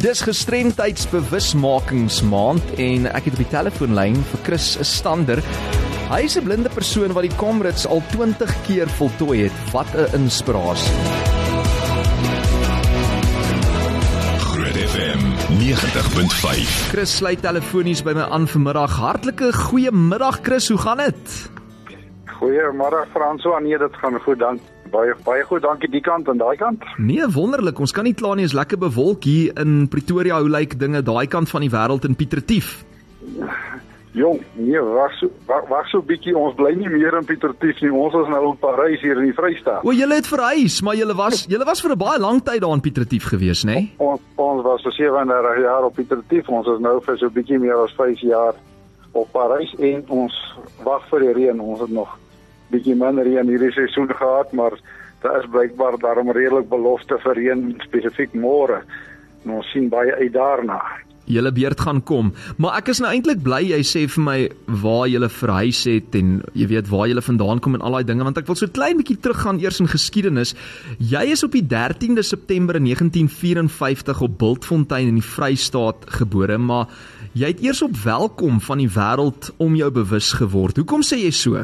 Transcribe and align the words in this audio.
Dis 0.00 0.22
gestremdheidsbewusmakingsmaand 0.24 2.70
en 2.80 3.04
ek 3.10 3.26
het 3.28 3.34
op 3.36 3.40
die 3.42 3.52
telefoonlyn 3.52 4.14
vir 4.30 4.40
Chris 4.46 4.68
Stander. 4.88 5.42
Hy 6.08 6.20
is 6.24 6.40
'n 6.40 6.46
blinde 6.46 6.70
persoon 6.72 7.12
wat 7.12 7.28
die 7.28 7.36
Comrades 7.36 7.84
al 7.86 8.00
20 8.08 8.48
keer 8.64 8.88
voltooi 8.88 9.42
het. 9.42 9.52
Wat 9.72 9.86
'n 9.92 10.08
inspirasie. 10.16 10.94
Groot 14.40 14.76
FM 14.88 15.20
90.5. 15.60 16.88
Chris 16.88 17.16
sluit 17.16 17.42
telefonies 17.42 18.02
by 18.02 18.12
my 18.12 18.22
aan 18.22 18.48
vanmiddag. 18.48 18.96
Hartlike 18.96 19.52
goeiemiddag 19.52 20.38
Chris, 20.42 20.68
hoe 20.68 20.78
gaan 20.78 20.96
dit? 20.96 21.50
Goeiemôre 22.24 23.06
Franso. 23.12 23.58
Nee, 23.58 23.78
dit 23.78 23.96
gaan 24.00 24.20
goed 24.20 24.38
dan. 24.38 24.60
Baie 24.90 25.14
baie 25.24 25.44
goed, 25.46 25.62
dankie 25.62 25.90
die 25.90 26.02
kant 26.02 26.28
en 26.28 26.38
daai 26.40 26.56
kant. 26.58 26.84
Nee, 26.98 27.26
wonderlik. 27.30 27.78
Ons 27.78 27.92
kan 27.92 28.04
nie 28.04 28.14
kla 28.14 28.34
nie. 28.34 28.48
Is 28.48 28.56
lekker 28.56 28.78
bewolk 28.78 29.24
hier 29.24 29.54
in 29.60 29.88
Pretoria. 29.88 30.40
Hoe 30.40 30.50
lyk 30.50 30.78
dinge 30.80 31.02
daai 31.06 31.26
kant 31.30 31.50
van 31.50 31.66
die 31.66 31.70
wêreld 31.70 32.06
in 32.08 32.16
Pietertief? 32.18 32.80
Jong, 34.12 34.40
nee, 34.58 34.80
wag 34.82 35.12
so 35.20 35.30
wag, 35.46 35.68
wag 35.70 35.86
so 35.86 36.02
bietjie. 36.02 36.32
Ons 36.34 36.56
bly 36.58 36.72
nie 36.74 36.90
meer 36.90 37.14
in 37.14 37.26
Pietertief 37.28 37.78
nie. 37.84 37.92
Ons 37.94 38.16
is 38.18 38.30
nou 38.32 38.40
in 38.48 38.56
Parys 38.58 39.02
hier 39.04 39.20
in 39.20 39.28
die 39.28 39.36
Vrystaat. 39.36 39.84
O, 39.86 39.94
julle 39.94 40.18
het 40.18 40.26
verhuis, 40.26 40.80
maar 40.82 40.98
julle 40.98 41.14
was 41.14 41.44
julle 41.50 41.68
was 41.68 41.82
vir 41.84 41.94
'n 41.94 41.98
baie 41.98 42.18
lang 42.18 42.42
tyd 42.42 42.60
daar 42.60 42.74
in 42.74 42.82
Pietertief 42.82 43.28
gewees, 43.30 43.62
nê? 43.64 43.74
Nee? 43.74 43.92
Ons 43.98 44.20
ons 44.34 44.64
was 44.64 44.82
vir 44.82 44.92
37 44.92 45.62
jaar 45.62 45.84
op 45.84 45.94
Pietertief. 45.94 46.48
Ons 46.48 46.66
is 46.66 46.80
nou 46.80 47.00
vir 47.00 47.18
so 47.18 47.30
bietjie 47.30 47.58
meer 47.58 47.78
as 47.84 47.94
5 47.94 48.18
jaar 48.20 48.54
op 49.12 49.30
Parys 49.32 49.74
en 49.78 50.04
ons 50.08 50.34
wag 50.82 51.06
vir 51.10 51.20
die 51.20 51.32
reën. 51.32 51.60
Ons 51.60 51.80
het 51.80 51.90
nog 51.90 52.18
bietjie 52.70 52.96
minder 52.98 53.26
reën 53.26 53.48
hierdie 53.50 53.72
seisoen 53.74 54.10
gehad, 54.14 54.52
maar 54.52 54.78
daar 55.22 55.42
is 55.42 55.50
blykbaar 55.52 55.98
daarom 56.00 56.32
redelik 56.32 56.68
belofte 56.70 57.18
vir 57.24 57.38
reën 57.38 57.68
spesifiek 57.84 58.34
môre. 58.34 58.82
En 59.44 59.60
ons 59.60 59.70
sien 59.72 59.88
baie 59.88 60.14
uit 60.14 60.32
daarna. 60.32 60.80
Julle 61.30 61.52
beurt 61.54 61.80
gaan 61.80 62.00
kom, 62.02 62.32
maar 62.58 62.80
ek 62.80 62.90
is 62.90 63.00
nou 63.02 63.10
eintlik 63.12 63.42
bly 63.44 63.60
jy 63.68 63.78
sê 63.86 64.02
vir 64.10 64.24
my 64.24 64.36
waar 64.82 65.06
jy 65.06 65.28
verhuis 65.30 65.82
het 65.86 66.16
en 66.18 66.40
jy 66.58 66.66
weet 66.72 66.90
waar 66.90 67.06
jy 67.06 67.22
vandaan 67.22 67.60
kom 67.62 67.76
en 67.76 67.84
al 67.86 67.98
daai 67.98 68.08
dinge 68.08 68.26
want 68.26 68.40
ek 68.40 68.48
wil 68.48 68.58
so 68.58 68.66
klein 68.66 68.98
bietjie 68.98 69.20
teruggaan 69.22 69.60
eers 69.62 69.78
in 69.84 69.90
geskiedenis. 69.90 70.56
Jy 70.98 71.22
is 71.36 71.44
op 71.46 71.54
die 71.54 71.62
13de 71.62 72.24
September 72.26 72.80
1954 72.82 74.24
op 74.26 74.38
Bultfontein 74.40 75.12
in 75.12 75.20
die 75.20 75.26
Vrystaat 75.26 76.08
gebore, 76.18 76.58
maar 76.58 76.90
jy 77.38 77.52
het 77.52 77.62
eers 77.62 77.84
op 77.86 77.94
welkom 78.02 78.58
van 78.64 78.82
die 78.82 78.90
wêreld 78.90 79.52
om 79.62 79.76
jou 79.78 79.90
bewus 79.94 80.32
geword. 80.40 80.82
Hoekom 80.82 81.06
sê 81.06 81.20
jy 81.22 81.30
so? 81.30 81.62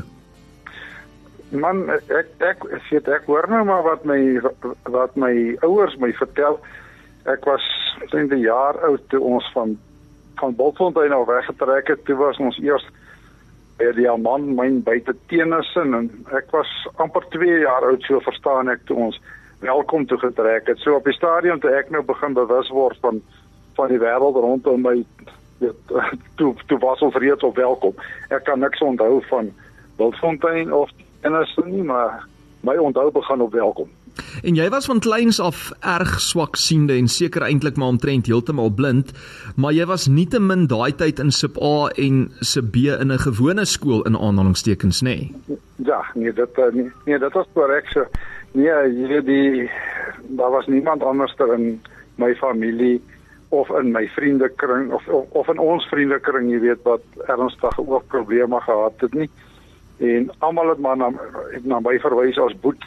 Man, 1.55 1.85
ek 1.91 2.31
ek 2.43 2.65
sê 2.89 2.99
ek 2.99 3.29
hoor 3.31 3.47
nou 3.47 3.63
maar 3.69 3.85
wat 3.87 4.05
my 4.05 4.19
wat 4.91 5.15
my 5.15 5.55
ouers 5.63 5.95
my 6.03 6.11
vertel. 6.19 6.59
Ek 7.31 7.45
was 7.47 7.63
omtrent 8.03 8.33
'n 8.33 8.43
jaar 8.43 8.75
oud 8.83 9.03
toe 9.09 9.21
ons 9.21 9.47
van 9.55 9.79
van 10.41 10.57
Bultfontein 10.57 11.13
af 11.13 11.27
weggetrek 11.27 11.89
het. 11.89 12.05
Toe 12.05 12.17
was 12.17 12.39
ons 12.39 12.59
eers 12.59 12.85
by 13.79 13.93
die 13.93 14.11
man 14.19 14.55
myn 14.57 14.83
buite 14.83 15.15
Tennyson 15.29 15.95
en 15.95 16.11
ek 16.33 16.51
was 16.51 16.69
amper 16.97 17.23
2 17.31 17.61
jaar 17.61 17.85
oud 17.85 18.03
so 18.03 18.21
verstaan 18.21 18.69
ek 18.69 18.85
toe 18.87 18.97
ons 18.97 19.21
welkom 19.61 20.07
toe 20.07 20.19
getrek 20.19 20.67
het. 20.67 20.79
So 20.79 20.97
op 20.97 21.05
die 21.05 21.15
stadium 21.15 21.61
toe 21.61 21.71
ek 21.71 21.91
nou 21.91 22.03
begin 22.03 22.35
bewus 22.35 22.69
word 22.69 22.99
van 23.01 23.23
van 23.77 23.89
die 23.89 24.01
wêreld 24.01 24.35
rondom 24.35 24.83
my 24.83 25.05
weet 25.59 25.77
toe 26.39 26.55
toe 26.67 26.79
was 26.79 27.01
ons 27.01 27.15
reeds 27.15 27.43
op 27.43 27.57
welkom. 27.57 27.95
Ek 28.31 28.45
kan 28.45 28.59
niks 28.59 28.81
onthou 28.81 29.23
van 29.29 29.53
Bultfontein 29.97 30.73
of 30.73 30.91
en 31.21 31.35
as 31.35 31.57
nie 31.65 31.83
maar 31.83 32.27
my 32.67 32.77
onthou 32.77 33.11
begin 33.13 33.41
op 33.41 33.53
welkom. 33.53 33.89
En 34.43 34.57
jy 34.57 34.67
was 34.73 34.87
van 34.89 35.01
kleins 35.05 35.39
af 35.41 35.71
erg 35.85 36.21
swaksiende 36.21 36.97
en 36.97 37.09
seker 37.09 37.45
eintlik 37.47 37.77
maar 37.77 37.93
omtrent 37.95 38.29
heeltemal 38.31 38.71
blind, 38.71 39.13
maar 39.57 39.75
jy 39.77 39.87
was 39.89 40.07
nietemin 40.09 40.67
daai 40.71 40.95
tyd 40.97 41.21
in 41.23 41.33
Sub 41.35 41.59
A 41.63 41.91
en 42.01 42.31
Sub 42.41 42.73
B 42.73 42.89
in 42.97 43.13
'n 43.13 43.25
gewone 43.27 43.65
skool 43.65 44.03
in 44.09 44.17
aanhalingstekens, 44.17 45.03
nê? 45.03 45.05
Nee? 45.05 45.59
Ja, 45.77 46.01
nee, 46.15 46.33
dit 46.33 46.59
eh, 46.59 46.73
nee, 46.73 46.91
nee 47.05 47.19
dit 47.19 47.33
was 47.33 47.47
korrek 47.53 47.89
so. 47.93 48.07
Nee, 48.53 48.73
jy 49.09 49.21
die 49.21 49.71
daar 50.29 50.51
was 50.51 50.67
niemand 50.67 51.03
anders 51.03 51.35
ter 51.37 51.53
in 51.55 51.81
my 52.17 52.35
familie 52.35 53.01
of 53.49 53.69
in 53.71 53.93
my 53.93 54.09
vriendekring 54.09 54.93
of, 54.93 55.09
of 55.09 55.25
of 55.31 55.49
in 55.49 55.59
ons 55.59 55.85
vriendekring, 55.89 56.51
jy 56.51 56.61
weet 56.61 56.83
wat 56.83 57.03
ernstige 57.27 57.89
ook 57.89 58.07
probleme 58.09 58.61
gehad 58.61 58.95
het 59.01 59.15
nie 59.15 59.31
en 59.99 60.31
almal 60.39 60.69
het 60.69 60.79
maar 60.79 60.97
na 60.97 61.11
het 61.53 61.65
na 61.65 61.81
my 61.81 61.99
verwys 61.99 62.39
as 62.39 62.57
boet. 62.61 62.85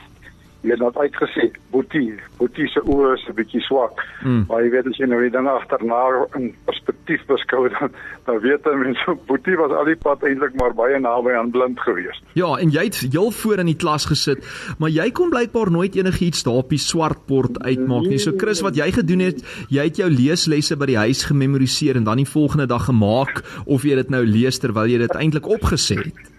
Jy 0.60 0.74
het 0.76 0.82
net 0.84 0.98
uitgesê 1.00 1.46
boetie 1.72 2.18
boetie 2.36 2.68
se 2.68 2.82
oë 2.84 3.14
is 3.16 3.24
'n 3.30 3.36
bietjie 3.36 3.62
swak. 3.64 4.02
Hmm. 4.20 4.46
maar 4.50 4.62
jy 4.64 4.70
weet 4.70 4.88
as 4.88 4.98
jy 4.98 5.08
nou 5.08 5.20
weer 5.20 5.32
dan 5.32 5.48
agterna 5.48 6.28
in 6.36 6.54
perspektief 6.66 7.22
beskou 7.28 7.70
dan 7.76 7.90
dan 8.26 8.40
weet 8.40 8.66
jy 8.68 8.76
mens 8.76 9.00
boetie 9.28 9.56
was 9.56 9.72
al 9.72 9.86
die 9.86 9.96
pad 9.96 10.24
eintlik 10.24 10.56
maar 10.60 10.74
baie 10.76 11.00
naby 11.00 11.32
aan 11.32 11.52
blind 11.52 11.80
geweest. 11.80 12.22
Ja 12.34 12.58
en 12.60 12.70
jy 12.70 12.84
het 12.84 13.00
heel 13.12 13.32
voor 13.32 13.60
in 13.60 13.72
die 13.72 13.80
klas 13.80 14.06
gesit 14.06 14.44
maar 14.80 14.90
jy 14.90 15.12
kon 15.12 15.30
blykbaar 15.30 15.72
nooit 15.72 15.96
enigiets 15.96 16.44
daar 16.44 16.60
op 16.60 16.70
die 16.70 16.78
swartbord 16.78 17.64
uitmaak 17.64 18.08
nie. 18.08 18.20
So 18.20 18.32
Chris 18.38 18.62
wat 18.62 18.76
jy 18.76 18.92
gedoen 18.92 19.20
het 19.20 19.40
jy 19.70 19.84
het 19.84 19.96
jou 19.96 20.10
leeslesse 20.10 20.76
by 20.76 20.86
die 20.86 20.98
huis 20.98 21.24
gememoriseer 21.24 21.96
en 21.96 22.04
dan 22.04 22.18
die 22.18 22.28
volgende 22.28 22.68
dag 22.68 22.86
gemaak 22.86 23.64
of 23.66 23.84
jy 23.84 23.96
dit 23.96 24.10
nou 24.10 24.26
lees 24.26 24.60
terwyl 24.60 24.92
jy 24.92 24.98
dit 24.98 25.16
eintlik 25.16 25.48
opgeset 25.48 26.04
het 26.04 26.39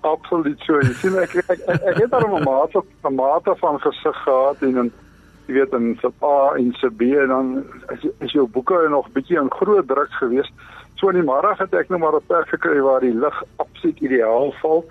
absoluut 0.00 0.60
so. 0.66 0.80
Jy 0.80 0.94
sien 1.00 1.16
ek 1.22 1.34
ek, 1.42 1.50
ek, 1.68 1.82
ek 1.92 1.96
het 2.02 2.10
daar 2.10 2.26
'n 2.26 2.42
mate 2.44 2.82
'n 3.04 3.14
mate 3.14 3.54
van 3.60 3.80
gesig 3.80 4.16
gehad 4.24 4.62
en 4.62 4.76
en 4.78 4.92
jy 5.46 5.54
weet 5.54 5.72
in 5.72 5.98
se 6.00 6.10
A 6.22 6.54
en 6.56 6.72
se 6.72 6.90
B 6.90 7.02
en 7.02 7.28
dan 7.28 7.64
is, 7.94 8.06
is 8.18 8.32
jou 8.32 8.46
boeke 8.46 8.86
nog 8.88 9.10
bietjie 9.12 9.38
in 9.38 9.50
groot 9.50 9.88
druk 9.88 10.12
gewees. 10.20 10.50
So 10.94 11.08
in 11.08 11.14
die 11.14 11.26
môre 11.26 11.54
het 11.58 11.74
ek 11.74 11.88
nou 11.88 11.98
maar 11.98 12.14
'n 12.14 12.26
plek 12.26 12.48
gekry 12.48 12.80
waar 12.80 13.00
die 13.00 13.14
lig 13.14 13.42
absoluut 13.56 14.00
ideaal 14.00 14.52
val 14.62 14.84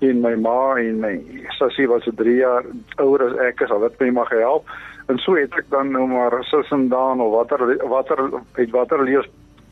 en 0.00 0.20
my 0.20 0.34
ma 0.34 0.76
en 0.76 1.00
my 1.00 1.44
sussie 1.58 1.88
was 1.88 2.04
so 2.04 2.10
3 2.16 2.36
jaar 2.36 2.64
ouer 2.96 3.22
as 3.22 3.36
ek 3.38 3.60
is, 3.60 3.70
al 3.70 3.80
wat 3.80 4.00
my 4.00 4.10
mag 4.10 4.30
help. 4.30 4.64
En 5.08 5.18
so 5.18 5.34
het 5.34 5.52
ek 5.58 5.68
dan 5.70 5.90
nou 5.92 6.06
maar 6.06 6.44
sus 6.44 6.70
en 6.70 6.88
dan 6.88 7.20
of 7.20 7.32
watter 7.32 7.88
watter 7.88 8.30
uit 8.54 8.70
watter 8.70 9.04
lees 9.04 9.28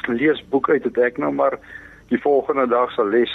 leesboek 0.09 0.71
uit 0.71 0.85
het 0.85 0.99
ek 0.99 1.19
nou 1.19 1.33
maar 1.33 1.59
die 2.09 2.21
volgende 2.21 2.67
dag 2.69 2.91
se 2.93 3.05
les 3.05 3.33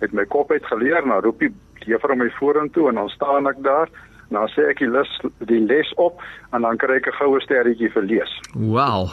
het 0.00 0.12
my 0.12 0.24
kop 0.24 0.50
uit 0.50 0.66
geleer 0.66 1.06
na 1.06 1.20
roep 1.20 1.40
die 1.40 1.52
juffrou 1.86 2.16
my 2.16 2.30
vorentoe 2.38 2.88
en 2.88 3.00
dan 3.00 3.08
staan 3.08 3.48
ek 3.50 3.62
daar 3.64 3.88
dan 4.30 4.46
sê 4.54 4.68
ek 4.70 4.78
die 4.78 4.88
les 4.90 5.10
die 5.48 5.58
les 5.66 5.88
op 5.98 6.20
en 6.54 6.62
dan 6.62 6.78
kry 6.78 7.00
ek 7.00 7.08
'n 7.10 7.18
goue 7.18 7.40
sterretjie 7.42 7.90
vir 7.90 8.04
lees. 8.06 8.32
Wow. 8.54 9.10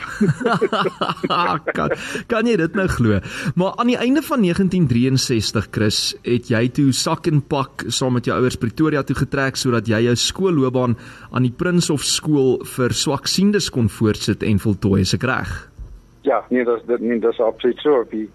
kan, 1.78 1.90
kan 2.30 2.46
jy 2.46 2.58
dit 2.58 2.76
nou 2.78 2.88
glo? 2.88 3.20
Maar 3.56 3.74
aan 3.78 3.90
die 3.90 3.98
einde 3.98 4.22
van 4.22 4.42
1963 4.46 5.68
Chris, 5.72 6.16
het 6.24 6.50
jy 6.54 6.70
toe 6.70 6.92
sak 6.94 7.28
en 7.28 7.42
pak 7.42 7.90
saam 7.90 8.14
met 8.14 8.26
jou 8.26 8.38
ouers 8.38 8.58
Pretoria 8.58 9.04
toe 9.04 9.18
getrek 9.18 9.58
sodat 9.58 9.88
jy 9.88 10.06
jou 10.06 10.16
skoolloopbaan 10.16 10.98
aan 11.32 11.44
die 11.44 11.54
Prinsof 11.54 12.06
skool 12.06 12.62
vir 12.78 12.94
swaksiendes 12.94 13.70
kon 13.70 13.90
voortsit 13.90 14.44
en 14.44 14.60
voltooi, 14.60 15.02
is 15.02 15.14
ek 15.14 15.24
reg? 15.24 15.50
Ja, 16.22 16.46
nee, 16.50 16.64
dis 16.64 16.86
dit 16.86 17.02
nie 17.02 17.20
dis 17.20 17.40
absoluut 17.40 17.80
so. 17.82 18.04
Die 18.12 18.30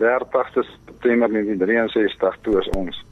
30ste 0.00 0.64
September 0.86 1.28
1963 1.28 2.40
toe 2.42 2.58
is 2.60 2.72
ons 2.76 3.04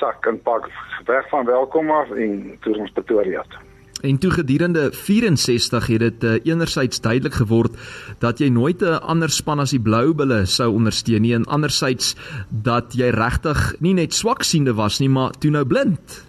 sak 0.00 0.26
en 0.26 0.38
pak 0.42 0.68
weg 1.08 1.28
van 1.28 1.44
welkom 1.44 1.90
af 1.90 2.10
en 2.10 2.56
toe 2.60 2.76
ons 2.76 2.92
Pretoria 2.96 3.42
toe. 3.48 3.60
En 4.00 4.18
toe 4.18 4.30
gedurende 4.30 4.92
64 4.92 5.86
het 5.86 5.98
dit 5.98 6.24
uh, 6.24 6.32
enerzijds 6.44 7.00
duidelik 7.00 7.34
geword 7.34 7.76
dat 8.18 8.38
jy 8.38 8.48
nooit 8.48 8.80
'n 8.82 9.00
ander 9.12 9.28
span 9.30 9.60
as 9.60 9.70
die 9.70 9.80
Blou 9.80 10.14
Bulle 10.14 10.46
sou 10.46 10.72
ondersteun 10.72 11.20
nie 11.20 11.34
en 11.34 11.44
anderzijds 11.44 12.16
dat 12.48 12.92
jy 12.92 13.10
regtig 13.10 13.74
nie 13.80 13.94
net 13.94 14.14
swaksiende 14.14 14.74
was 14.74 14.98
nie, 14.98 15.08
maar 15.08 15.30
toe 15.30 15.50
nou 15.50 15.64
blind. 15.64 16.24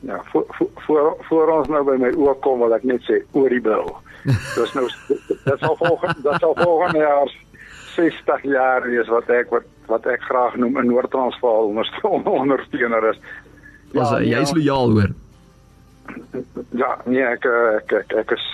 Ja, 0.00 0.22
voor 0.24 0.44
voor 0.86 1.16
voor 1.28 1.48
ons 1.48 1.68
nou 1.68 1.84
by 1.84 1.96
my 1.98 2.10
oë 2.12 2.40
kom 2.40 2.58
wil 2.58 2.74
ek 2.74 2.84
net 2.84 3.00
sê 3.02 3.22
oor 3.32 3.48
die 3.48 3.60
bil. 3.60 3.96
Dis 4.56 4.72
nou 4.74 4.88
dit 5.44 5.58
sal 5.58 5.76
volgende 5.76 6.22
dit 6.22 6.40
sal 6.40 6.54
volgende 6.54 6.98
jaar 6.98 7.32
60 7.96 8.46
jaar 8.52 8.86
wees 8.86 9.08
wat 9.12 9.30
ek 9.32 9.50
wat 9.54 9.66
wat 9.90 10.06
ek 10.06 10.22
graag 10.28 10.56
noem 10.56 10.78
'n 10.78 10.90
Noord-Transvaal 10.90 11.70
ondersteuner 12.42 13.10
is. 13.12 13.20
Ja, 13.92 14.00
Was 14.00 14.10
hy 14.18 14.24
jy's 14.30 14.52
lojaal 14.52 14.90
hoor. 14.90 15.14
Ja, 16.76 16.90
nee, 17.06 17.22
ek 17.24 17.46
ek 17.48 17.92
ek, 17.98 18.12
ek 18.20 18.32
is 18.36 18.44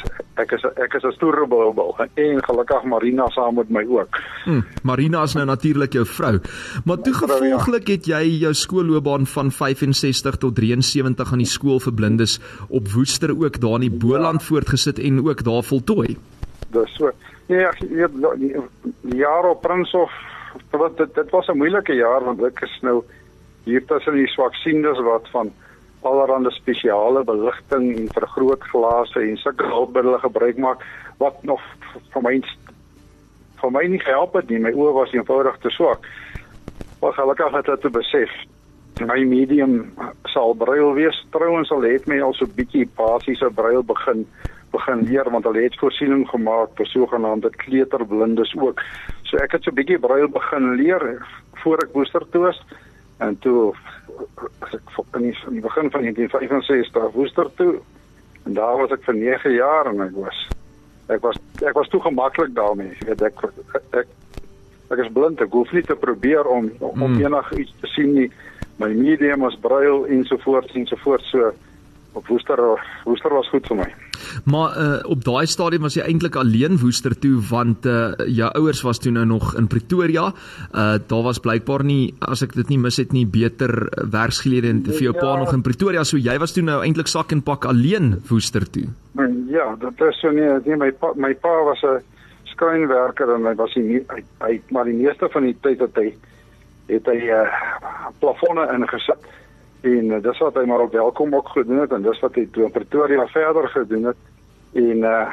ek 0.41 0.53
is 0.57 0.65
ek 0.65 0.95
is 0.97 1.05
'n 1.05 1.13
stoere 1.17 1.47
bulbul 1.47 1.95
en 1.99 2.41
gelukkig 2.49 2.85
Marina 2.85 3.29
saam 3.35 3.55
met 3.55 3.71
my 3.71 3.85
ook. 3.85 4.21
Hm, 4.45 4.63
Marina 4.83 5.23
is 5.23 5.35
nou 5.35 5.45
natuurlik 5.45 5.93
jou 5.93 6.05
vrou. 6.07 6.39
Maar 6.85 7.03
toe 7.03 7.15
gevolglik 7.15 7.89
het 7.89 8.07
jy 8.07 8.23
jou 8.41 8.55
skoolloopbaan 8.55 9.27
van 9.27 9.51
65 9.51 10.37
tot 10.37 10.55
73 10.55 11.33
aan 11.33 11.45
die 11.45 11.51
skool 11.51 11.81
vir 11.81 11.93
blindes 11.93 12.39
op 12.69 12.89
Woester 12.89 13.31
ook 13.31 13.61
daar 13.61 13.83
in 13.83 13.91
die 13.91 13.99
Boland 13.99 14.41
ja. 14.41 14.47
voortgesit 14.47 14.99
en 14.99 15.25
ook 15.27 15.45
daar 15.45 15.63
voltooi. 15.63 16.17
Dis 16.73 16.95
so. 16.97 17.11
Nee, 17.49 17.65
ek 17.67 17.81
weet 17.81 18.15
die, 18.41 18.53
die 19.03 19.19
jaar 19.21 19.51
op 19.51 19.63
Prinshof 19.65 20.13
wat 20.71 20.97
dit 20.97 21.15
dit 21.15 21.31
was 21.31 21.49
'n 21.49 21.57
moeilike 21.57 21.95
jaar 21.97 22.25
want 22.25 22.43
ek 22.45 22.63
is 22.63 22.79
nou 22.83 23.03
hier 23.65 23.85
tussen 23.87 24.15
die 24.15 24.29
swaksiendes 24.29 25.01
wat 25.01 25.29
van 25.33 25.53
allerlei 26.03 26.51
spesiale 26.51 27.25
beligting 27.25 27.97
en 27.97 28.09
vergrootglase 28.13 29.21
en 29.21 29.37
sulke 29.37 29.65
hulpmiddels 29.65 30.21
gebruik 30.21 30.59
maak 30.59 30.83
wat 31.19 31.43
nog 31.43 31.61
vir 32.13 32.23
my 32.23 32.41
vir 33.63 33.71
my 33.71 33.85
nie 33.87 34.01
gehelp 34.03 34.35
het 34.35 34.51
nie. 34.51 34.59
My 34.59 34.73
oë 34.75 34.93
was 34.97 35.13
eenvoudig 35.15 35.59
te 35.63 35.71
swak. 35.71 36.07
Maar 37.01 37.13
gelukkig 37.13 37.53
het 37.53 37.69
ek 37.69 37.83
dit 37.83 37.93
besef. 37.93 38.33
My 39.01 39.23
medium 39.27 39.93
sal 40.35 40.55
brail 40.59 40.93
wees. 40.99 41.19
Trouwens 41.31 41.71
al 41.71 41.87
het 41.87 42.09
my 42.11 42.21
al 42.21 42.35
so 42.35 42.47
bietjie 42.47 42.89
basiese 42.99 43.51
brail 43.55 43.83
begin 43.87 44.27
begin 44.73 45.05
leer 45.09 45.31
want 45.31 45.45
hulle 45.49 45.65
het 45.65 45.79
voorsiening 45.81 46.27
gemaak 46.31 46.77
vir 46.79 46.89
sogenaamde 46.91 47.51
kleuterblindes 47.65 48.55
ook. 48.59 48.81
So 49.29 49.41
ek 49.43 49.59
het 49.59 49.67
so 49.69 49.75
bietjie 49.77 50.01
brail 50.01 50.29
begin 50.33 50.75
leer 50.81 51.07
voor 51.63 51.85
ek 51.85 51.93
booster 51.93 52.25
toe 52.31 52.47
was 52.49 52.61
en 53.23 53.39
toe 53.39 53.73
ek 54.73 54.81
in 55.17 55.29
die, 55.29 55.37
in 55.49 55.59
die 55.59 55.65
begin 55.65 55.91
van 55.91 56.07
1965 56.09 57.13
woester 57.17 57.51
toe 57.57 57.75
en 58.45 58.57
daar 58.59 58.77
was 58.81 58.95
ek 58.95 59.05
vir 59.07 59.19
9 59.21 59.55
jaar 59.55 59.91
en 59.93 60.03
ek 60.05 60.17
was 60.19 60.41
ek 61.13 61.23
was 61.23 61.39
ek 61.63 61.77
was 61.79 61.91
toe 61.93 62.01
gemaklik 62.03 62.55
daarmee 62.57 62.95
jy 63.01 63.11
weet 63.11 63.27
ek 63.29 63.45
ek 64.01 64.09
ek 64.93 65.05
is 65.05 65.13
blind 65.15 65.41
ek 65.41 65.55
hoef 65.57 65.73
nie 65.73 65.85
te 65.87 65.97
probeer 65.99 66.49
om 66.49 66.71
om 66.81 67.05
mm. 67.05 67.21
enigiets 67.25 67.75
te 67.81 67.91
sien 67.95 68.15
nie 68.17 68.31
my 68.83 68.91
medium 68.95 69.47
was 69.47 69.59
braille 69.67 70.09
ensovoorts 70.17 70.75
ensovoorts 70.79 71.31
so 71.31 71.53
op 72.19 72.27
woester 72.27 72.63
woester 73.05 73.35
was 73.35 73.51
goed 73.55 73.69
vir 73.71 73.85
my 73.85 73.91
Maar 74.45 74.77
uh, 74.77 74.99
op 75.11 75.25
daai 75.25 75.47
stadium 75.47 75.83
was 75.87 75.97
jy 75.99 76.07
eintlik 76.07 76.37
alleen 76.37 76.79
woester 76.83 77.15
toe 77.19 77.37
want 77.51 77.87
uh, 77.87 78.13
jou 78.27 78.51
ouers 78.61 78.83
was 78.83 78.99
toe 79.03 79.13
nou 79.13 79.25
nog 79.27 79.55
in 79.59 79.67
Pretoria. 79.67 80.33
Uh 80.73 80.99
daar 81.09 81.23
was 81.23 81.41
blykbaar 81.43 81.85
nie 81.85 82.15
as 82.21 82.43
ek 82.43 82.55
dit 82.55 82.69
nie 82.69 82.79
mis 82.79 82.97
het 82.97 83.13
nie 83.13 83.25
beter 83.27 83.89
werksgelede 84.13 84.69
en 84.69 84.83
vir 84.87 85.09
jou 85.09 85.15
pa 85.17 85.33
ja. 85.33 85.39
nog 85.43 85.53
in 85.53 85.63
Pretoria. 85.63 86.05
So 86.05 86.17
jy 86.17 86.39
was 86.39 86.53
toe 86.53 86.63
nou 86.65 86.81
eintlik 86.85 87.11
sak 87.11 87.33
en 87.33 87.43
pak 87.43 87.67
alleen 87.69 88.15
woester 88.29 88.65
toe. 88.71 88.89
Ja, 89.53 89.75
dit 89.77 90.01
is 90.09 90.21
so 90.21 90.31
nie, 90.33 90.49
nie 90.65 90.79
my 90.81 90.91
pa, 90.97 91.13
my 91.17 91.35
pa 91.35 91.53
was 91.67 91.83
'n 91.83 92.01
skrynwerker 92.53 93.35
en 93.35 93.47
hy 93.47 93.55
was 93.55 93.75
nie 93.77 94.01
hy, 94.09 94.23
hy 94.41 94.61
maar 94.71 94.85
die 94.85 94.97
meeste 94.97 95.29
van 95.33 95.43
die 95.43 95.57
tyd 95.61 95.79
dat 95.79 95.97
hy 95.97 96.13
het 96.89 97.07
hy 97.07 97.19
uh, 97.31 97.47
plafonne 98.21 98.67
ingesit 98.75 99.29
en 99.83 100.11
uh, 100.15 100.21
dis 100.23 100.39
wat 100.39 100.59
hy 100.59 100.65
maar 100.71 100.85
op 100.85 100.93
welkom 100.95 101.35
ook 101.35 101.49
gedoen 101.57 101.83
het 101.83 101.93
en 101.93 102.05
dis 102.05 102.21
wat 102.23 102.37
hy 102.39 102.47
toe 102.55 102.67
in 102.69 102.75
Pretoria 102.75 103.27
verder 103.27 103.69
gedoen 103.69 104.05
het. 104.13 104.21
En 104.79 105.07
uh, 105.07 105.25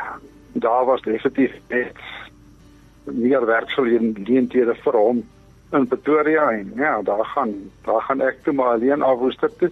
daar 0.57 0.85
was 0.85 1.01
definitief 1.05 1.53
net 1.69 1.99
meer 3.03 3.45
werksgeleenthede 3.45 4.75
vir 4.83 4.97
hom 4.97 5.21
in 5.71 5.87
Pretoria. 5.87 6.49
En 6.51 6.71
ja 6.75 7.01
daar 7.01 7.25
gaan 7.35 7.53
daar 7.85 8.01
gaan 8.01 8.25
ek 8.25 8.41
toe 8.43 8.53
maar 8.53 8.73
alleen 8.77 9.05
afwoester 9.05 9.53
toe 9.61 9.71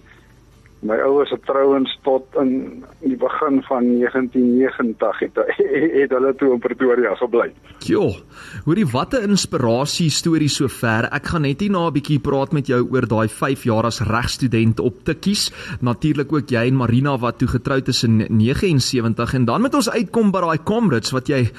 My 0.86 0.94
ouers 1.02 1.30
het 1.34 1.42
trouens 1.42 1.90
tot 2.06 2.36
in 2.38 2.84
die 3.02 3.16
begin 3.18 3.56
van 3.66 3.86
1990 3.98 5.18
het, 5.24 5.40
het 6.02 6.12
hulle 6.14 6.30
toe 6.38 6.52
in 6.54 6.60
Pretoria 6.62 7.16
gebly. 7.18 7.48
Jo, 7.82 8.12
hoorie 8.64 8.86
wat 8.86 9.14
'n 9.18 9.34
inspirasie 9.34 10.10
storie 10.10 10.48
sover. 10.48 11.08
Ek 11.10 11.26
gaan 11.26 11.42
net 11.42 11.60
hier 11.60 11.70
na 11.70 11.88
'n 11.88 11.92
bietjie 11.92 12.20
praat 12.20 12.52
met 12.52 12.66
jou 12.66 12.86
oor 12.92 13.06
daai 13.06 13.28
5 13.28 13.64
jaar 13.64 13.84
as 13.84 14.00
regstudent 14.00 14.80
op 14.80 15.02
Tikkies. 15.04 15.50
Natuurlik 15.80 16.32
ook 16.32 16.48
jy 16.48 16.66
en 16.66 16.76
Marina 16.76 17.18
wat 17.18 17.38
toe 17.38 17.48
getroud 17.48 17.88
is 17.88 18.04
in 18.04 18.26
79 18.28 19.34
en 19.34 19.44
dan 19.44 19.62
met 19.62 19.74
ons 19.74 19.90
uitkom 19.90 20.30
by 20.30 20.40
daai 20.40 20.62
Comrades 20.62 21.10
wat 21.10 21.26
jy 21.26 21.50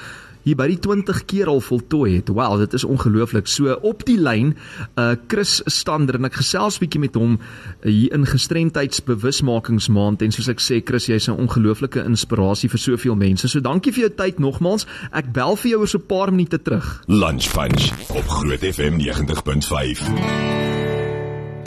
hier 0.42 0.56
by 0.56 0.66
die 0.70 0.78
20 0.78 1.24
keer 1.30 1.50
al 1.52 1.60
voltooi 1.60 2.16
het. 2.16 2.28
Wow, 2.28 2.58
dit 2.58 2.72
is 2.74 2.84
ongelooflik. 2.84 3.46
So 3.50 3.76
op 3.82 4.04
die 4.08 4.18
lyn, 4.20 4.56
uh 4.96 5.14
Chris 5.28 5.60
Stander 5.66 6.14
en 6.18 6.24
ek 6.28 6.40
gesels 6.40 6.78
bietjie 6.80 7.00
met 7.00 7.14
hom 7.18 7.38
uh, 7.38 7.42
hier 7.84 8.12
in 8.16 8.26
gestremdheidsbewusmakingsmaand 8.26 10.22
en 10.22 10.32
soos 10.34 10.48
ek 10.52 10.60
sê 10.64 10.80
Chris, 10.84 11.06
jy's 11.10 11.28
'n 11.28 11.36
ongelooflike 11.36 12.04
inspirasie 12.04 12.70
vir 12.70 12.78
soveel 12.78 13.16
mense. 13.16 13.48
So 13.48 13.60
dankie 13.60 13.92
vir 13.92 14.08
jou 14.08 14.14
tyd 14.16 14.38
nogmals. 14.38 14.86
Ek 15.12 15.32
bel 15.32 15.56
vir 15.56 15.70
jou 15.70 15.80
oor 15.80 15.88
so 15.88 15.98
'n 15.98 16.06
paar 16.06 16.32
minute 16.32 16.62
terug. 16.62 17.02
Lunch 17.06 17.52
Punch 17.52 17.92
op 18.08 18.26
Groot 18.28 18.60
FM 18.60 18.98
90.5 18.98 20.69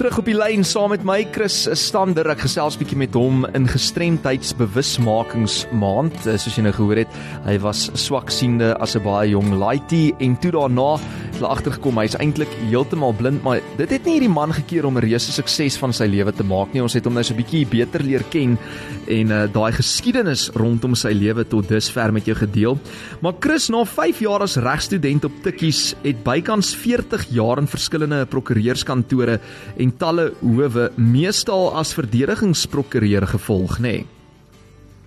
terug 0.03 0.19
op 0.19 0.27
die 0.27 0.35
lyn 0.35 0.65
saam 0.67 0.91
met 0.91 1.05
my 1.07 1.21
Chris 1.31 1.63
Stander. 1.79 2.27
Ek 2.33 2.41
gesels 2.43 2.75
bietjie 2.75 2.97
met 2.99 3.15
hom 3.15 3.47
in 3.55 3.63
gestremdheidsbewusmakingsmaand. 3.71 6.27
Eh, 6.27 6.35
soos 6.35 6.59
jy 6.59 6.63
nou 6.65 6.75
gehoor 6.75 6.99
het, 7.05 7.11
hy 7.45 7.55
was 7.63 7.87
swaksiende 7.95 8.75
as 8.83 8.99
'n 8.99 9.03
baie 9.05 9.31
jong 9.31 9.55
laaitie 9.55 10.11
en 10.19 10.35
toe 10.35 10.51
daarna 10.51 10.99
het 11.33 11.41
hy 11.41 11.49
agtergekom 11.49 11.97
hy 11.97 12.05
is 12.05 12.15
eintlik 12.21 12.51
heeltemal 12.69 13.13
blind, 13.17 13.41
maar 13.45 13.61
dit 13.77 13.89
het 13.89 14.05
nie 14.05 14.17
hierdie 14.17 14.31
man 14.31 14.53
gekeer 14.53 14.85
om 14.85 14.97
'n 14.97 15.03
reuse 15.03 15.31
sukses 15.31 15.77
van 15.77 15.93
sy 15.93 16.05
lewe 16.05 16.31
te 16.31 16.43
maak 16.43 16.73
nie. 16.73 16.81
Ons 16.81 16.93
het 16.93 17.05
hom 17.05 17.13
nou 17.13 17.23
so 17.23 17.33
'n 17.33 17.37
bietjie 17.37 17.65
beter 17.65 18.03
leer 18.03 18.23
ken 18.29 18.57
en 19.07 19.31
uh, 19.31 19.47
daai 19.47 19.71
geskiedenis 19.71 20.49
rondom 20.53 20.95
sy 20.95 21.11
lewe 21.11 21.43
tot 21.43 21.67
dusver 21.67 22.13
met 22.13 22.25
jou 22.25 22.35
gedeel. 22.35 22.77
Maar 23.21 23.33
Chris, 23.39 23.69
na 23.69 23.83
5 23.83 24.19
jaar 24.19 24.41
as 24.41 24.57
regstudent 24.57 25.25
op 25.25 25.31
Tikkies, 25.43 25.95
het 26.03 26.23
bykans 26.23 26.75
40 26.75 27.25
jaar 27.29 27.57
in 27.57 27.67
verskillende 27.67 28.25
prokureurskantore 28.25 29.39
en 29.77 29.92
talle 29.97 30.31
howe 30.41 30.89
meestal 30.95 31.71
as 31.79 31.93
verdedigingsprokureur 31.97 33.27
gevolg, 33.27 33.79
nê? 33.79 34.03
Nee? 34.03 34.05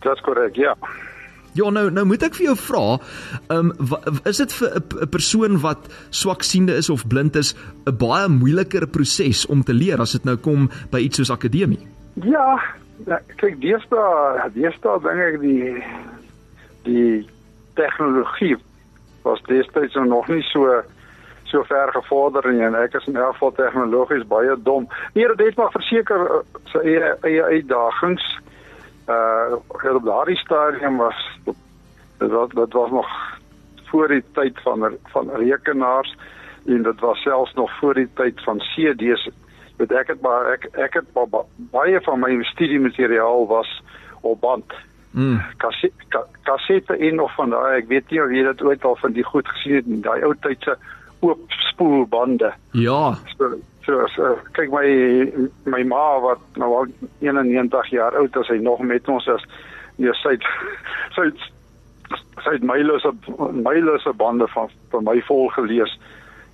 Dis 0.06 0.20
korrek, 0.22 0.56
ja. 0.56 0.76
Ja, 1.56 1.70
nou 1.72 1.88
nou 1.90 2.04
moet 2.04 2.22
ek 2.26 2.34
vir 2.36 2.50
jou 2.50 2.56
vra, 2.60 2.84
ehm 3.48 3.70
um, 3.80 4.18
is 4.28 4.42
dit 4.42 4.52
vir 4.58 4.74
'n 4.76 5.08
persoon 5.08 5.60
wat 5.64 5.88
swaksiende 6.10 6.76
is 6.76 6.90
of 6.90 7.06
blind 7.08 7.36
is 7.36 7.54
'n 7.86 7.96
baie 7.96 8.28
moeiliker 8.28 8.86
proses 8.86 9.46
om 9.46 9.62
te 9.62 9.72
leer 9.72 10.00
as 10.00 10.12
dit 10.12 10.24
nou 10.24 10.36
kom 10.36 10.68
by 10.90 10.98
iets 10.98 11.16
soos 11.16 11.30
akademie? 11.30 11.86
Ja, 12.14 12.60
ja 13.06 13.18
kyk, 13.36 13.60
deesdae, 13.60 14.50
deesdae 14.52 15.00
dink 15.00 15.20
ek 15.20 15.40
die 15.40 15.82
die 16.84 17.26
tegnologie 17.74 18.56
was 19.24 19.40
destyds 19.48 19.94
nog 19.94 20.28
nie 20.28 20.42
so 20.52 20.82
so 21.46 21.62
ver 21.64 21.92
gevorder 21.92 22.52
nie 22.52 22.64
en 22.66 22.74
ek 22.74 22.94
is 22.98 23.06
in 23.06 23.16
elk 23.16 23.36
geval 23.36 23.52
tegnologies 23.52 24.26
baie 24.28 24.56
dom. 24.62 24.88
Nee, 25.14 25.28
dit 25.28 25.46
het 25.46 25.56
maar 25.56 25.72
verseker 25.74 26.26
uh, 26.30 26.42
sy 26.72 26.82
eie, 26.84 27.14
eie 27.22 27.42
uitdagings. 27.42 28.26
Uh 29.06 29.58
op 29.94 30.04
daardie 30.04 30.38
stadium 30.38 30.96
was 30.98 31.18
dit 31.44 32.30
was 32.30 32.50
dit 32.54 32.72
was 32.72 32.90
nog 32.90 33.10
voor 33.90 34.08
die 34.08 34.24
tyd 34.32 34.60
van 34.62 34.96
van 35.12 35.30
rekenaars 35.30 36.16
en 36.66 36.82
dit 36.82 37.00
was 37.00 37.22
selfs 37.22 37.54
nog 37.54 37.70
voor 37.78 37.94
die 37.94 38.08
tyd 38.14 38.42
van 38.42 38.58
CD's. 38.58 39.28
Weet 39.76 39.92
ek 39.92 40.06
het 40.14 40.20
maar 40.20 40.50
ek 40.56 40.68
ek 40.72 41.00
het 41.00 41.14
baie 41.70 42.00
van 42.00 42.20
my 42.20 42.42
studiemateriaal 42.42 43.46
was 43.46 43.82
op 44.20 44.40
band. 44.40 44.74
Mm. 45.10 45.40
Kassette 45.56 46.24
kassette 46.42 46.98
in 46.98 47.20
of 47.20 47.34
van 47.34 47.50
daai 47.50 47.78
ek 47.78 47.88
weet 47.88 48.10
nie 48.10 48.22
of 48.22 48.30
jy 48.30 48.42
dit 48.44 48.62
ooit 48.62 48.84
al 48.84 48.96
van 49.00 49.12
die 49.12 49.24
goed 49.24 49.48
gesien 49.48 49.78
het 49.78 49.86
in 49.86 50.02
daai 50.04 50.22
ou 50.26 50.34
tydse 50.44 50.76
oop 51.26 51.56
spoelbande. 51.70 52.52
Ja. 52.70 53.14
So, 53.36 53.50
so, 53.86 54.06
so 54.14 54.32
kyk 54.56 54.72
my 54.74 54.88
my 55.64 55.82
ma 55.84 56.04
wat 56.24 56.42
nou 56.60 56.72
al 56.80 56.90
91 57.20 57.92
jaar 57.94 58.16
oud 58.16 58.36
is, 58.42 58.50
hy 58.52 58.58
nog 58.62 58.82
met 58.82 59.08
ons 59.08 59.28
is. 59.36 59.46
Nee, 59.96 60.14
sy 60.22 60.36
sy 61.16 61.30
sy 62.44 62.56
het 62.58 62.66
mylose 62.72 63.12
mylose 63.62 64.12
bande 64.16 64.48
van 64.54 64.72
van 64.94 65.06
my 65.08 65.18
vol 65.28 65.48
gelees. 65.56 65.94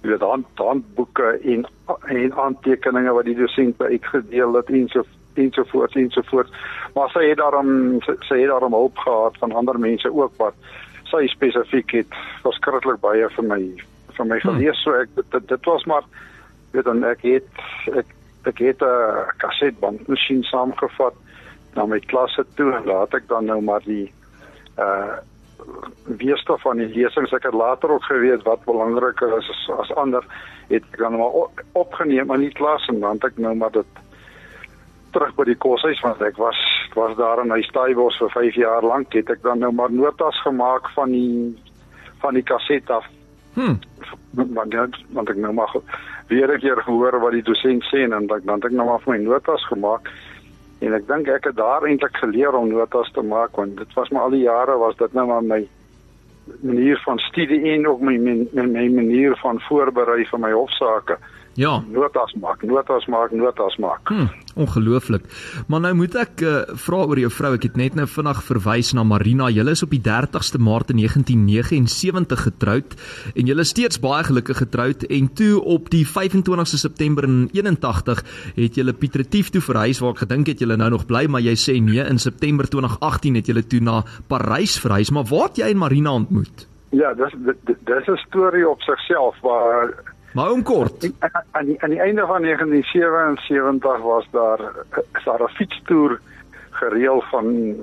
Jy 0.02 0.14
weet 0.14 0.26
hand 0.26 0.62
handboeke 0.66 1.36
en 1.54 1.66
en 2.10 2.38
aantekeninge 2.46 3.14
wat 3.14 3.28
die 3.28 3.38
dosent 3.38 3.82
uitgedeel 3.82 4.56
het 4.58 4.70
en 4.70 4.88
so 4.94 5.06
ensovoorts 5.34 5.94
ensovoorts. 5.96 6.50
Maar 6.94 7.10
sy 7.14 7.28
het 7.30 7.38
daarom 7.40 8.00
sy, 8.04 8.16
sy 8.28 8.42
het 8.42 8.50
daarom 8.50 8.74
hulp 8.76 8.98
gehad 8.98 9.38
van 9.40 9.54
ander 9.56 9.78
mense 9.80 10.10
ook 10.12 10.34
wat 10.42 10.58
sy 11.12 11.26
spesifiek 11.30 11.96
het 12.02 12.20
verskriklik 12.44 13.00
baie 13.00 13.28
vir 13.36 13.48
my 13.48 13.62
van 14.16 14.28
my 14.28 14.40
gelees 14.40 14.82
so 14.82 14.94
ek 14.98 15.08
dit, 15.14 15.48
dit 15.48 15.64
was 15.64 15.84
maar 15.84 16.04
weet 16.72 16.84
dan 16.84 17.04
ek 17.04 17.22
het 17.22 17.64
ek 17.92 18.14
ek 18.50 18.58
het 18.58 18.82
'n 18.82 19.36
kassetbandmasjien 19.38 20.42
saamgevat 20.42 21.14
na 21.74 21.86
my 21.86 22.00
klasse 22.00 22.44
toe 22.56 22.72
en 22.72 22.84
laat 22.84 23.14
ek 23.14 23.28
dan 23.28 23.44
nou 23.44 23.60
maar 23.60 23.84
die 23.84 24.12
uh 24.78 25.18
weerstof 26.04 26.62
van 26.62 26.76
die 26.76 26.88
lesings 26.90 27.32
ek 27.32 27.44
het 27.46 27.54
later 27.54 27.90
ook 27.90 28.04
geweet 28.04 28.42
wat 28.42 28.64
belangriker 28.64 29.38
is 29.38 29.50
as, 29.50 29.62
as 29.78 29.92
ander 29.94 30.24
het 30.68 30.82
ek 30.82 30.98
dan 30.98 31.16
maar 31.16 31.46
opgeneem 31.72 32.32
in 32.34 32.40
die 32.40 32.56
klas 32.60 32.86
en 32.88 33.00
dan 33.00 33.20
het 33.20 33.24
ek 33.30 33.38
nou 33.38 33.54
maar 33.54 33.70
dit 33.70 34.00
terug 35.12 35.34
by 35.36 35.44
die 35.44 35.58
koshuis 35.64 36.00
want 36.00 36.22
ek 36.22 36.36
was 36.40 36.58
was 36.96 37.16
daar 37.16 37.40
in 37.44 37.52
hy 37.54 37.62
staaibos 37.62 38.18
vir 38.20 38.30
5 38.34 38.58
jaar 38.60 38.82
lank 38.82 39.14
het 39.14 39.30
ek 39.30 39.42
dan 39.42 39.62
nou 39.62 39.72
maar 39.72 39.92
notas 39.92 40.40
gemaak 40.42 40.90
van 40.96 41.12
die 41.14 41.54
van 42.24 42.34
die 42.34 42.46
kaset 42.46 42.90
af 42.90 43.06
Hm. 43.54 43.74
Want 44.30 44.70
dan 44.70 44.94
want 45.12 45.28
ek 45.28 45.36
nou 45.36 45.52
maar 45.52 45.74
weer 46.28 46.52
'n 46.54 46.58
keer 46.58 46.82
gehoor 46.82 47.20
wat 47.20 47.32
die 47.32 47.42
dosent 47.42 47.84
sê 47.84 48.04
en 48.04 48.10
dan 48.10 48.26
dan 48.26 48.54
het 48.54 48.64
ek 48.64 48.70
nou 48.72 48.86
maar 48.86 49.00
vir 49.00 49.12
my 49.12 49.24
notas 49.24 49.66
gemaak. 49.66 50.08
En 50.78 50.94
ek 50.94 51.06
dink 51.06 51.28
ek 51.28 51.44
het 51.44 51.56
daar 51.56 51.82
eintlik 51.86 52.16
geleer 52.16 52.54
om 52.54 52.68
notas 52.68 53.10
te 53.12 53.22
maak 53.22 53.56
want 53.56 53.76
dit 53.76 53.92
was 53.94 54.08
maar 54.08 54.22
al 54.22 54.30
die 54.30 54.46
jare 54.48 54.78
was 54.78 54.96
dit 54.96 55.12
nou 55.12 55.26
maar 55.26 55.44
my 55.44 55.68
manier 56.60 57.00
van 57.04 57.18
studie 57.18 57.70
en 57.72 57.86
ook 57.88 58.00
my 58.00 58.16
my, 58.18 58.66
my 58.66 58.88
manier 58.88 59.36
van 59.36 59.60
voorberei 59.60 60.24
vir 60.26 60.38
my 60.38 60.52
hofsaake 60.52 61.18
Ja. 61.54 61.82
Notas 61.92 62.32
maak, 62.40 62.62
notas 62.64 63.06
maak, 63.06 63.32
notas 63.36 63.76
maak. 63.76 64.08
Hm, 64.08 64.26
ongelooflik. 64.56 65.24
Maar 65.68 65.80
nou 65.84 65.92
moet 65.94 66.14
ek 66.16 66.44
uh, 66.46 66.54
vra 66.80 67.02
oor 67.04 67.20
jou 67.20 67.30
vrou. 67.32 67.52
Ek 67.58 67.66
het 67.68 67.76
net 67.76 67.96
nou 67.98 68.06
vinnig 68.08 68.40
verwys 68.46 68.92
na 68.96 69.04
Marina. 69.04 69.50
Julle 69.52 69.74
is 69.76 69.84
op 69.84 69.92
die 69.92 70.00
30ste 70.00 70.60
Maart 70.62 70.94
1979 70.96 72.46
getroud 72.48 72.96
en 73.36 73.52
julle 73.52 73.66
is 73.66 73.72
steeds 73.74 74.00
baie 74.00 74.24
gelukkig 74.24 74.62
getroud 74.64 75.04
en 75.08 75.28
toe 75.36 75.60
op 75.60 75.90
die 75.92 76.04
25ste 76.08 76.80
September 76.80 77.28
in 77.28 77.48
81 77.52 78.24
het 78.56 78.80
julle 78.80 78.96
Piet 78.96 79.20
Retief 79.20 79.52
toe 79.52 79.62
verhuis 79.64 80.00
waar 80.00 80.16
ek 80.16 80.24
gedink 80.24 80.52
het 80.52 80.64
julle 80.64 80.78
nou 80.80 80.90
nog 80.96 81.06
bly, 81.08 81.26
maar 81.28 81.44
jy 81.44 81.54
sê 81.58 81.76
nee, 81.80 82.00
in 82.00 82.20
September 82.22 82.68
2018 82.68 83.40
het 83.40 83.48
julle 83.52 83.64
toe 83.66 83.80
na 83.84 84.02
Parys 84.28 84.78
verhuis. 84.80 85.12
Maar 85.12 85.28
waar 85.28 85.50
het 85.50 85.62
jy 85.62 85.72
en 85.72 85.82
Marina 85.84 86.16
ontmoet? 86.16 86.66
Ja, 86.92 87.14
dis 87.16 87.32
dis 87.64 88.08
'n 88.08 88.20
storie 88.26 88.68
op 88.68 88.80
sigself 88.80 89.36
waar 89.40 90.12
Maar 90.34 90.50
om 90.50 90.62
kort. 90.62 91.10
Aan 91.50 91.64
die 91.64 91.82
aan 91.82 91.90
die 91.90 92.00
einde 92.00 92.26
van 92.26 92.42
1977 92.42 93.98
was 94.00 94.26
daar 94.30 94.60
is 95.12 95.24
daar 95.24 95.42
'n 95.42 95.48
fietstoer 95.48 96.20
gereël 96.70 97.20
van 97.20 97.74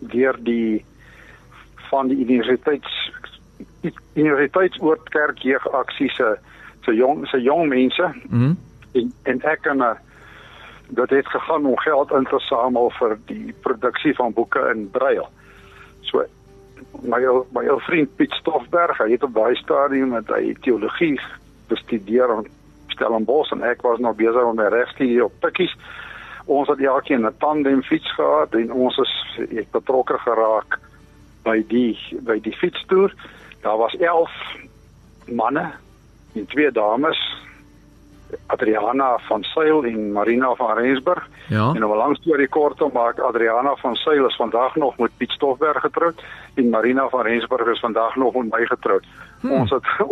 deur 0.00 0.36
die 0.38 0.84
van 1.76 2.08
die 2.08 2.18
universiteits 2.24 3.12
universiteitsoord 4.14 5.08
kerk 5.08 5.38
jeugaksie 5.38 6.10
se 6.10 6.38
se 6.80 6.94
jong 6.94 7.26
se 7.28 7.42
jong 7.42 7.68
mense. 7.68 8.14
Mhm. 8.28 8.42
Mm 8.42 8.56
en, 8.94 9.12
en 9.22 9.40
ek 9.42 9.66
en 9.66 9.82
dit 10.88 11.10
het 11.10 11.28
gegaan 11.28 11.66
om 11.66 11.78
geld 11.78 12.12
in 12.12 12.26
te 12.30 12.38
samel 12.38 12.90
vir 12.98 13.16
die 13.26 13.54
produksie 13.60 14.14
van 14.14 14.32
boeke 14.32 14.60
in 14.74 14.90
brail. 14.90 15.28
So 16.00 16.24
my 17.02 17.20
my 17.56 17.66
ou 17.68 17.80
vriend 17.80 18.16
Piet 18.16 18.32
Stoffberg, 18.32 18.98
hy 18.98 19.10
het 19.10 19.22
op 19.26 19.34
daai 19.34 19.56
stadium 19.56 20.14
met 20.14 20.28
hy 20.28 20.54
teologie 20.60 21.18
bestudeer 21.68 22.30
in 22.38 22.48
Stellenbosch 22.94 23.52
en 23.52 23.62
ek 23.62 23.82
was 23.82 23.98
nog 23.98 24.16
besig 24.16 24.44
met 24.46 24.60
my 24.60 24.68
regstudie 24.72 25.24
op 25.24 25.32
Pikkies. 25.40 25.74
Ons 26.44 26.68
het 26.68 26.80
elkeen 26.80 27.26
'n 27.26 27.36
tandem 27.38 27.82
fiets 27.82 28.14
gehad 28.14 28.54
en 28.54 28.72
ons 28.72 28.98
is 28.98 29.14
ek 29.58 29.70
betrokke 29.70 30.18
geraak 30.18 30.78
by 31.42 31.64
die 31.68 31.98
by 32.20 32.40
die 32.40 32.56
fietstoer. 32.56 33.14
Daar 33.62 33.76
was 33.76 33.96
11 33.96 34.30
manne 35.26 35.72
en 36.34 36.46
twee 36.46 36.70
dames. 36.70 37.18
Adriana 38.46 39.18
van 39.18 39.42
Sail 39.42 39.84
en 39.84 40.12
Marina 40.12 40.54
van 40.54 40.78
Rensburg. 40.78 41.28
Ja. 41.48 41.72
En 41.74 41.84
om 41.84 41.92
'n 41.92 41.96
lang 41.96 42.16
storie 42.16 42.48
kort 42.48 42.76
te 42.76 42.88
maak, 42.92 43.18
Adriana 43.18 43.74
van 43.74 43.94
Sail 43.94 44.26
is 44.26 44.36
vandag 44.36 44.76
nog 44.76 44.98
met 44.98 45.16
Piet 45.16 45.30
Stoffberg 45.30 45.80
getroud 45.80 46.22
en 46.54 46.68
Marina 46.68 47.08
van 47.08 47.22
Rensburg 47.22 47.66
is 47.66 47.80
vandag 47.80 48.16
nog 48.16 48.34
met 48.34 48.50
my 48.50 48.66
getroud. 48.66 49.04
Hmm. 49.40 49.50
Ons 49.50 49.70
het 49.70 49.84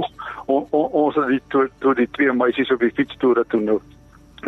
on, 0.46 0.66
on, 0.70 0.88
ons 0.90 1.14
het 1.14 1.26
die 1.26 1.42
toe 1.48 1.70
to 1.78 1.94
die 1.94 2.08
twee 2.10 2.32
meisies 2.32 2.70
op 2.70 2.78
die 2.78 2.92
fietstoere 2.94 3.44
toe 3.48 3.60
nou 3.60 3.80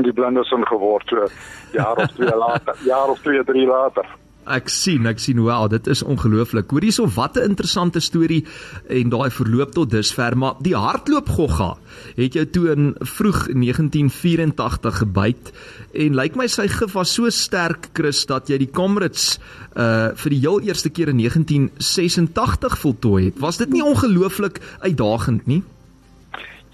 die 0.02 0.12
blinderson 0.12 0.66
geword 0.66 1.08
so 1.08 1.26
jaar 1.72 1.96
of 1.96 2.06
twee 2.06 2.36
later, 2.46 2.76
jaar 2.84 3.08
of 3.08 3.18
twee 3.18 3.44
drie 3.44 3.66
later. 3.66 4.06
Ek 4.44 4.68
sien, 4.68 5.06
ek 5.08 5.18
sien 5.22 5.38
wow, 5.40 5.64
dit 5.72 5.86
is 5.88 6.02
ongelooflik. 6.04 6.70
Hoor 6.70 6.84
hierso 6.84 7.06
wat 7.16 7.36
'n 7.36 7.48
interessante 7.48 8.00
storie 8.00 8.44
en 8.88 9.08
daai 9.08 9.30
verloop 9.30 9.72
tot 9.72 9.90
dusver, 9.90 10.36
maar 10.36 10.54
die 10.60 10.76
hardloop 10.76 11.28
gogga 11.28 11.76
het 12.16 12.34
jou 12.34 12.44
toe 12.46 12.70
in 12.72 12.94
vroeg 13.00 13.48
1984 13.48 14.98
gebyt 14.98 15.52
en 15.92 16.14
lyk 16.14 16.36
my 16.36 16.46
sy 16.46 16.68
gif 16.68 16.92
was 16.92 17.14
so 17.14 17.30
sterk 17.30 17.88
Chris 17.94 18.26
dat 18.26 18.48
jy 18.48 18.58
die 18.58 18.70
Comrades 18.70 19.38
uh 19.76 20.12
vir 20.14 20.30
die 20.30 20.40
heel 20.40 20.60
eerste 20.60 20.90
keer 20.90 21.08
in 21.08 21.18
1986 21.18 22.78
voltooi 22.78 23.24
het. 23.24 23.38
Was 23.40 23.56
dit 23.56 23.70
nie 23.70 23.82
ongelooflik 23.82 24.60
uitdagend 24.80 25.46
nie? 25.46 25.62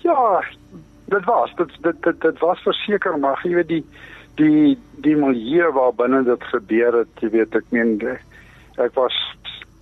Ja, 0.02 0.42
dit 1.04 1.24
was 1.24 1.54
dit 1.56 1.70
dit 1.82 2.02
dit, 2.02 2.20
dit 2.20 2.38
was 2.38 2.58
verseker 2.62 3.18
maar 3.18 3.40
jy 3.44 3.54
weet 3.54 3.68
die 3.68 3.84
die 4.36 4.78
die 5.00 5.16
milieu 5.16 5.72
waar 5.72 5.94
binne 5.96 6.22
dit 6.24 6.42
gebeur 6.52 7.00
het, 7.02 7.22
jy 7.24 7.30
weet 7.30 7.54
ek 7.56 7.64
meen 7.70 7.96
ek 8.78 8.94
was 8.94 9.16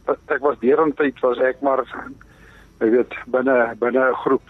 ek 0.09 0.41
was 0.41 0.59
derentyd 0.63 1.21
was 1.21 1.39
ek 1.39 1.61
maar 1.63 1.85
jy 2.81 2.91
weet 2.95 3.15
binne 3.27 3.75
binne 3.81 4.05
'n 4.11 4.21
groep 4.25 4.47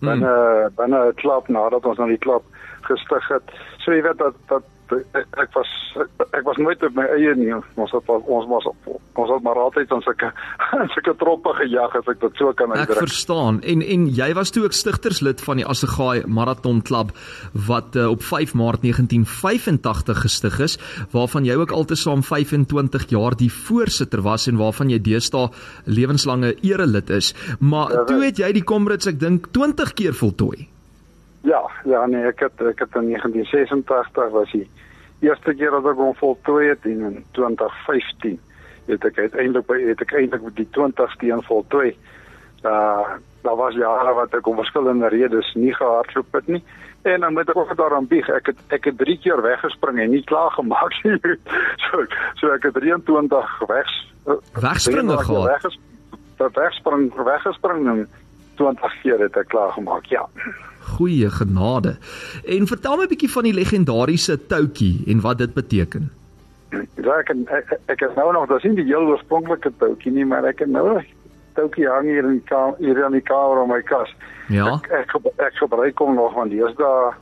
binne 0.00 0.34
hmm. 0.34 0.74
binne 0.76 1.00
'n 1.08 1.14
klub 1.22 1.48
nadat 1.48 1.86
ons 1.86 1.98
aan 1.98 2.12
die 2.12 2.24
klub 2.26 2.44
gestig 2.84 3.28
het. 3.28 3.48
So 3.80 3.92
jy 3.92 4.02
weet 4.02 4.18
dat 4.18 4.36
dat 4.48 4.64
ek, 4.92 5.26
ek 5.44 5.50
was 5.54 5.70
ek 6.34 6.42
was 6.46 6.58
nooit 6.58 6.82
op 6.82 6.96
my 6.98 7.04
eie 7.14 7.34
nie. 7.38 7.52
Ons 7.54 7.92
het 7.94 8.10
ons 8.10 8.48
was 8.50 8.66
ons 9.14 9.30
het 9.30 9.44
maar 9.46 9.58
altyd 9.62 9.92
aan 9.94 10.02
sulke 10.02 10.30
sulke 10.94 11.14
troppe 11.20 11.54
gejag 11.60 11.94
as 12.00 12.10
ek 12.10 12.20
dit 12.24 12.40
so 12.40 12.52
kan 12.58 12.74
uitdruk. 12.74 12.96
Ek 12.98 13.06
verstaan. 13.06 13.60
En 13.62 13.84
en 13.84 14.08
jy 14.18 14.28
was 14.36 14.52
toe 14.54 14.64
ook 14.66 14.76
stigterslid 14.76 15.42
van 15.44 15.62
die 15.62 15.66
Assegaai 15.66 16.26
Marathon 16.26 16.82
Klub 16.82 17.14
wat 17.68 17.96
uh, 17.96 18.10
op 18.10 18.22
5 18.22 18.54
Maart 18.58 18.82
1985 18.86 20.24
gestig 20.26 20.60
is, 20.64 20.78
waarvan 21.14 21.46
jy 21.48 21.56
ook 21.60 21.72
altesaam 21.72 22.22
25 22.26 23.08
jaar 23.14 23.38
die 23.38 23.52
voorsitter 23.52 24.24
was 24.26 24.48
en 24.50 24.60
waarvan 24.60 24.90
jy 24.92 25.00
deesdae 25.00 25.48
lewenslange 25.84 26.54
erelid 26.62 27.10
is. 27.10 27.34
Maar 27.60 27.92
ja, 27.92 28.04
toe 28.10 28.22
het 28.24 28.38
jy 28.42 28.52
die 28.56 28.66
Comrades 28.66 29.10
ek 29.10 29.20
dink 29.22 29.52
20 29.54 29.94
keer 29.94 30.16
voltooi. 30.16 30.73
Ja, 31.44 31.60
ja 31.84 32.06
nee, 32.06 32.24
ek 32.24 32.40
het 32.40 32.60
ek 32.64 32.78
het 32.80 32.94
in 32.96 33.10
1986 33.12 34.30
was 34.32 34.52
die 34.52 34.64
eerste 35.20 35.52
keer 35.54 35.74
dat 35.76 35.86
ek 35.92 36.00
hom 36.00 36.14
voltooi 36.16 36.70
het 36.70 36.86
en 36.88 37.02
in 37.10 37.18
2015 37.36 38.38
het 38.88 39.04
ek 39.04 39.18
uiteindelik 39.18 39.66
by 39.68 39.76
het 39.90 40.00
ek 40.04 40.14
eintlik 40.16 40.42
met 40.44 40.56
die 40.56 40.68
20ste 40.76 41.28
een 41.28 41.44
voltooi. 41.44 41.92
Uh 42.64 43.20
daar 43.44 43.58
was 43.60 43.74
jare 43.76 44.12
wat 44.16 44.32
ek 44.32 44.46
om 44.48 44.56
verskillende 44.56 45.10
redes 45.12 45.50
nie 45.52 45.74
gehardloop 45.76 46.32
het 46.32 46.46
nie. 46.48 46.62
En 47.04 47.20
dan 47.20 47.34
moet 47.36 47.48
ek 47.52 47.58
ook 47.60 47.76
daaraan 47.76 48.06
bieg. 48.08 48.28
Ek 48.32 48.46
het 48.48 48.60
ek 48.72 48.88
het 48.88 48.96
3 48.98 49.18
keer 49.20 49.42
weggespring 49.44 49.98
en 50.00 50.14
nie 50.16 50.24
klaar 50.24 50.50
gemaak 50.56 50.96
nie. 51.04 51.18
so 51.84 52.06
so 52.40 52.54
ek 52.56 52.64
het 52.70 52.80
23 52.80 53.58
wegs 53.68 53.98
wegspringe 54.56 55.18
gehad. 55.28 55.50
Weggespring, 55.52 56.54
wegspring 56.56 57.12
weggespring 57.28 57.88
en 57.92 58.06
20 58.54 59.00
keer 59.02 59.18
het 59.18 59.36
ek 59.36 59.48
klaar 59.48 59.72
gemaak. 59.72 60.06
Ja 60.06 60.28
goeie 60.84 61.30
genade. 61.30 61.96
En 62.44 62.66
vertel 62.66 62.96
my 62.96 63.04
'n 63.04 63.08
bietjie 63.08 63.30
van 63.30 63.42
die 63.42 63.54
legendariese 63.54 64.46
toutjie 64.46 65.02
en 65.06 65.20
wat 65.20 65.38
dit 65.38 65.54
beteken. 65.54 66.12
Ja, 66.94 67.18
ek 67.18 67.30
ek, 67.46 67.78
ek 67.86 68.00
is 68.00 68.14
nou 68.16 68.32
nog, 68.32 68.46
dis 68.46 68.62
nie 68.62 68.74
die 68.74 68.84
heel 68.84 69.06
oorspronklike 69.06 69.72
toutjie 69.78 70.12
nie, 70.12 70.24
maar 70.24 70.44
ek 70.44 70.58
het 70.58 70.68
nou 70.68 71.02
toutjie 71.54 71.88
hang 71.88 72.08
hier 72.08 72.24
in 72.24 72.42
kamer, 72.44 72.74
hier 72.78 73.04
in 73.04 73.12
die 73.12 73.20
kamer 73.20 73.62
op 73.62 73.68
my 73.68 73.82
kas. 73.82 74.14
Ja. 74.48 74.74
Ek 74.74 74.90
ek, 74.90 75.14
ek 75.36 75.54
gebruik 75.54 75.98
hom 75.98 76.14
nog 76.14 76.34
want 76.34 76.50
daar 76.76 77.14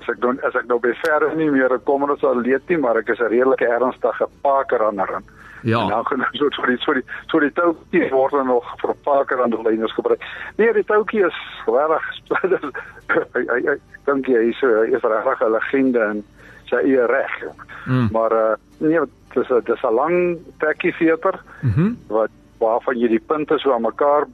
as 0.00 0.08
ek 0.08 0.20
doen 0.20 0.40
as 0.42 0.54
ek 0.54 0.66
nou 0.66 0.78
by 0.78 0.94
verre 1.02 1.34
nie 1.36 1.50
meer 1.50 1.78
kom 1.84 2.02
en 2.02 2.10
ons 2.10 2.20
sal 2.20 2.40
leet 2.40 2.68
nie, 2.68 2.78
maar 2.78 2.96
ek 2.96 3.08
is 3.08 3.20
'n 3.20 3.30
redelike 3.30 3.66
ernstige 3.66 4.26
paker 4.42 4.86
aan 4.86 4.98
hom. 4.98 5.24
Ja. 5.62 5.80
En 5.80 5.88
nou 5.88 6.04
gaan 6.04 6.26
so 6.32 6.50
so 6.50 6.66
die 6.66 6.78
so 6.78 6.92
die 6.92 7.04
so 7.26 7.40
die 7.40 7.52
toukie 7.52 8.08
word 8.10 8.32
dan 8.32 8.46
nog 8.46 8.66
vir 8.80 8.94
paker 9.04 9.42
aan 9.42 9.50
die 9.50 9.62
lyners 9.62 9.94
gebruik. 9.94 10.24
Nee, 10.56 10.72
die 10.72 10.84
toukie 10.84 11.24
is 11.26 11.38
regtig 11.66 12.74
hy 13.34 13.60
hy 13.66 13.76
dink 14.04 14.26
jy 14.26 14.48
is 14.50 14.60
hy 14.60 14.90
is 14.96 15.02
regtig 15.02 15.40
'n 15.46 15.52
legende 15.52 16.04
en 16.04 16.24
sy 16.70 16.76
eie 16.76 17.06
reg. 17.06 17.38
Mm. 17.86 18.08
Maar 18.12 18.32
uh, 18.32 18.54
nee, 18.78 19.00
dis 19.34 19.48
dis 19.64 19.82
'n 19.82 19.94
lang 19.94 20.38
tekkie 20.58 20.94
veter 20.94 21.40
mm 21.62 21.72
-hmm. 21.72 21.96
wat 22.08 22.30
waarvan 22.58 22.98
jy 22.98 23.08
die 23.08 23.24
punte 23.26 23.58
so 23.58 23.72
aan 23.72 23.82
mekaar 23.82 24.26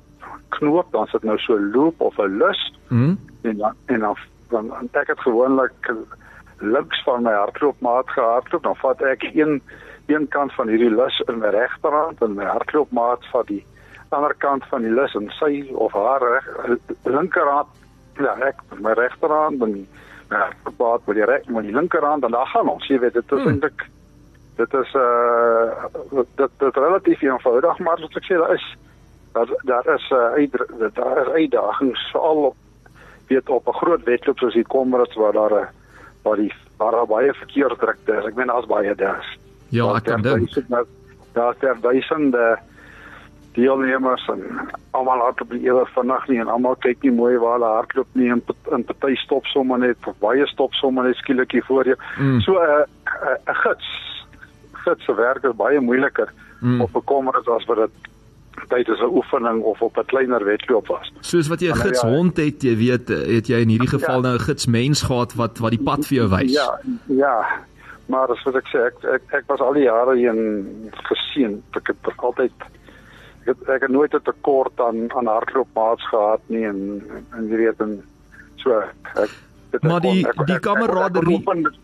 knoop, 0.48 0.92
dan 0.92 1.06
sit 1.06 1.22
nou 1.22 1.38
so 1.38 1.58
loop 1.58 2.00
of 2.00 2.18
'n 2.18 2.38
lus. 2.38 2.72
Mm. 2.88 3.18
En 3.42 3.56
dan 3.56 3.74
en 3.86 4.00
dan 4.00 4.16
dan 4.50 4.88
ek 4.92 5.06
het 5.06 5.20
gewoonlik 5.20 5.94
links 6.58 7.02
van 7.02 7.22
my 7.22 7.32
hardloopmaat 7.32 8.10
gehardloop, 8.10 8.62
dan 8.62 8.76
vat 8.76 9.02
ek 9.02 9.22
een 9.34 9.62
een 10.06 10.28
kant 10.28 10.52
van 10.54 10.68
hierdie 10.68 10.90
lus 10.94 11.20
in 11.26 11.38
my 11.38 11.50
regterhand 11.54 12.22
en 12.22 12.34
my 12.34 12.44
hardloopmaat 12.44 13.26
van 13.32 13.44
die 13.46 13.64
ander 14.08 14.34
kant 14.38 14.64
van 14.70 14.82
die 14.82 14.92
lus 14.92 15.14
en 15.14 15.30
sy 15.38 15.66
of 15.74 15.92
haar 15.92 16.22
reg 16.22 16.78
linkerhand 17.02 17.68
ja 18.22 18.36
ek 18.48 18.62
my 18.80 18.94
regterhand 18.98 19.62
en 19.62 19.74
my 20.30 20.40
hardloopmaat 20.42 21.06
met 21.06 21.16
die 21.20 21.28
reg 21.32 21.46
met 21.46 21.68
die 21.68 21.74
linkerhand 21.74 22.24
en 22.24 22.36
daar 22.36 22.50
gaan 22.54 22.68
ons 22.68 22.86
jy 22.86 22.98
weet 23.02 23.18
dit 23.18 23.32
is 23.32 23.42
hmm. 23.42 23.52
eintlik 23.52 23.86
dit 24.56 24.74
is 24.74 24.94
uh 24.94 25.88
dit 26.40 26.52
dit 26.58 26.76
relatief 26.76 27.22
eenvoudig 27.22 27.78
maar 27.78 27.98
soos 27.98 28.20
ek 28.20 28.28
sê 28.28 28.38
daar 28.40 28.54
is 28.54 28.68
daar 29.36 29.50
daar 29.70 29.90
is 29.94 30.06
uh 30.10 30.92
daar 31.00 31.18
is 31.24 31.32
uitdagings 31.40 32.06
veral 32.12 32.44
op 32.52 32.56
weet 33.28 33.48
op 33.48 33.68
'n 33.68 33.80
groot 33.82 34.04
wedloop 34.04 34.38
soos 34.38 34.54
die 34.54 34.70
Comrades 34.74 35.14
waar 35.14 35.32
daar 35.32 35.54
'n 35.60 35.68
waar 36.22 36.36
die 36.36 36.52
waar 36.76 36.92
daar 36.92 37.06
baie 37.06 37.34
verkeer 37.34 37.76
drukte 37.76 38.12
is 38.12 38.24
ek 38.24 38.34
meen 38.34 38.46
daar's 38.46 38.66
baie 38.66 38.94
daar's 38.94 39.38
Ja, 39.68 39.96
ek 39.96 40.04
kan 40.04 40.22
dink. 40.22 40.54
Daar 41.32 41.52
is 41.52 41.60
daar 41.60 41.80
duisende 41.80 42.58
deelnemers 43.56 44.28
en 44.28 44.42
almal 44.90 45.22
hardloop 45.24 45.50
die 45.50 45.64
ewe 45.64 45.84
vannag 45.94 46.26
nie 46.28 46.40
en 46.42 46.50
almal 46.52 46.76
kyk 46.84 47.04
nie 47.06 47.12
mooi 47.16 47.36
waar 47.40 47.56
hulle 47.56 47.70
hardloop 47.78 48.18
nie 48.18 48.28
en 48.32 48.42
in 48.76 48.84
party 48.84 49.14
stop 49.22 49.48
sommer 49.52 49.80
net 49.80 50.08
of 50.10 50.18
baie 50.24 50.46
stop 50.50 50.74
sommer 50.76 51.08
net 51.08 51.16
skielik 51.22 51.56
hier 51.56 51.64
voor 51.68 51.88
jou. 51.92 51.96
Mm. 52.18 52.40
So 52.40 52.52
'n 52.52 52.64
uh, 52.64 52.82
'n 52.82 53.30
uh, 53.30 53.38
uh, 53.48 53.56
gids 53.62 53.88
gids 54.84 55.04
se 55.04 55.14
werk 55.14 55.44
is 55.44 55.56
baie 55.56 55.80
moeiliker 55.80 56.32
mm. 56.60 56.80
op 56.80 56.96
'n 56.96 57.04
kommer 57.04 57.34
as 57.36 57.64
wat 57.66 57.76
dit 57.76 57.94
tydens 58.68 59.00
'n 59.00 59.14
oefening 59.18 59.62
of 59.62 59.80
op 59.82 59.96
'n 59.96 60.04
kleiner 60.06 60.44
wedloop 60.44 60.86
was. 60.86 61.12
Soos 61.20 61.48
wat 61.48 61.60
jy 61.60 61.70
'n 61.70 61.76
nou 61.76 61.80
gids 61.86 62.00
ja, 62.00 62.08
hond 62.08 62.36
het, 62.36 62.62
jy 62.62 62.76
weet, 62.76 63.08
het 63.08 63.46
jy 63.46 63.56
in 63.56 63.68
hierdie 63.68 63.94
geval 63.96 64.20
Ja. 64.22 64.28
nou 64.28 64.34
'n 64.34 64.46
gids 64.48 64.66
mens 64.66 65.02
gehad 65.02 65.34
wat 65.34 65.58
wat 65.58 65.70
die 65.70 65.82
pad 65.82 66.06
vir 66.06 66.16
jou 66.16 66.28
wys. 66.28 66.52
Ja, 66.52 66.80
ja. 67.06 67.36
Maar 68.08 68.28
soos 68.42 68.54
ek 68.54 68.68
sê, 68.70 68.86
ek 68.86 69.04
ek, 69.14 69.22
ek 69.40 69.44
was 69.50 69.60
al 69.60 69.72
die 69.74 69.82
jare 69.88 70.16
heen 70.16 70.90
geseën. 71.08 71.56
Ek 71.76 71.86
het 71.90 72.10
altyd 72.16 72.52
ek 73.46 73.48
het, 73.50 73.68
ek 73.68 73.82
het 73.82 73.90
nooit 73.90 74.14
'n 74.14 74.22
tekort 74.24 74.80
aan 74.80 75.08
aan 75.16 75.26
hardloopmaats 75.26 76.06
gehad 76.10 76.40
nie 76.48 76.64
en 76.64 77.02
en 77.36 77.48
jy 77.48 77.56
weet 77.56 77.80
en 77.80 78.02
so 78.56 78.70
ek 79.16 79.30
dit 79.72 79.82
Maar 79.82 80.00
die- 80.00 80.26
ek 80.26 80.36
kon- 80.36 80.46
die 80.46 80.54
ek- 80.54 80.56
ek- 80.56 80.56
ek- 80.56 80.56
ek 80.56 80.62
kameraderie- 80.62 81.74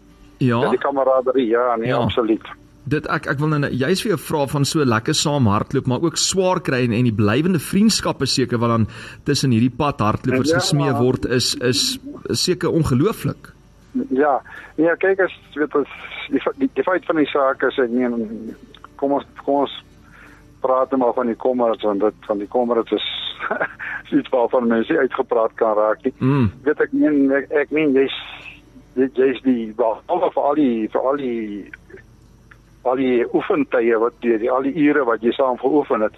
Ja. 0.42 0.60
Ja, 0.62 0.70
die 0.70 0.78
kameraderie, 0.78 1.46
ja, 1.46 1.76
nee, 1.76 1.86
Ja. 1.88 1.98
absoluut. 1.98 2.42
Dit 2.84 3.06
ek 3.06 3.26
ek 3.26 3.38
wil 3.38 3.48
nou 3.48 3.70
jy's 3.70 4.02
vir 4.02 4.08
jou 4.16 4.18
vra 4.18 4.46
van 4.46 4.64
so 4.64 4.84
lekker 4.84 5.14
saam 5.14 5.46
hardloop, 5.46 5.86
maar 5.86 6.00
ook 6.02 6.16
swaar 6.16 6.60
kry 6.60 6.82
en, 6.84 6.92
en 6.92 7.04
die 7.04 7.12
blywende 7.14 7.60
vriendskappe 7.60 8.26
seker 8.26 8.58
wat 8.58 8.68
dan 8.70 8.86
tussen 9.24 9.50
hierdie 9.52 9.70
pad 9.76 10.00
hardlopers 10.00 10.50
Ja, 10.50 10.58
gesmee 10.58 10.92
word 10.92 11.24
is 11.26 11.54
is 11.60 11.98
seker 12.30 12.70
ongelooflik. 12.70 13.52
Ja, 14.10 14.40
nee, 14.78 14.92
kyk 14.96 15.20
as 15.20 15.32
weet 15.54 15.74
ons 15.76 15.88
die 16.32 16.40
die, 16.58 16.68
die 16.74 16.84
feit 16.86 17.04
van 17.04 17.16
die 17.20 17.26
saak 17.28 17.62
is 17.68 17.76
ek 17.78 17.90
meen 17.92 18.54
kom 18.96 19.12
ons 19.18 19.26
kom 19.44 19.62
ons 19.66 19.74
praat 20.62 20.90
net 20.94 21.00
maar 21.02 21.12
van 21.16 21.26
die 21.28 21.36
kommers 21.36 21.82
want 21.84 22.00
dit 22.00 22.14
van 22.28 22.38
die 22.38 22.48
kommers 22.48 22.92
is 22.96 23.06
is 24.06 24.12
iets 24.20 24.30
waarvan 24.32 24.68
mense 24.70 24.98
uitgepraat 24.98 25.54
kan 25.60 25.74
raak 25.76 26.04
nie. 26.06 26.14
Mm. 26.18 26.50
Weet 26.64 26.80
ek 26.86 26.92
meen 26.92 27.30
ek, 27.36 27.50
ek 27.64 27.70
meen 27.74 27.92
jy's 27.98 28.16
jy- 28.96 29.10
jy's 29.18 29.40
die 29.44 29.72
behalwe 29.76 30.30
vir 30.34 30.42
al 30.50 30.54
die 30.60 30.88
vir 30.92 31.08
al 31.10 31.16
die 31.16 31.70
al 32.84 32.96
die 32.98 33.24
oefentye 33.34 33.98
wat 34.02 34.14
die, 34.24 34.38
die 34.42 34.50
al 34.50 34.62
die 34.66 34.74
ure 34.88 35.04
wat 35.06 35.22
jy 35.22 35.32
saam 35.36 35.58
geoefen 35.60 36.02
het 36.08 36.16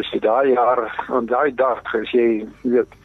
is 0.00 0.08
dit 0.12 0.22
daai 0.24 0.52
jaar 0.54 0.82
en 1.12 1.26
daai 1.30 1.52
dag 1.54 1.84
as 1.94 2.10
jy 2.16 2.42
weet 2.64 2.98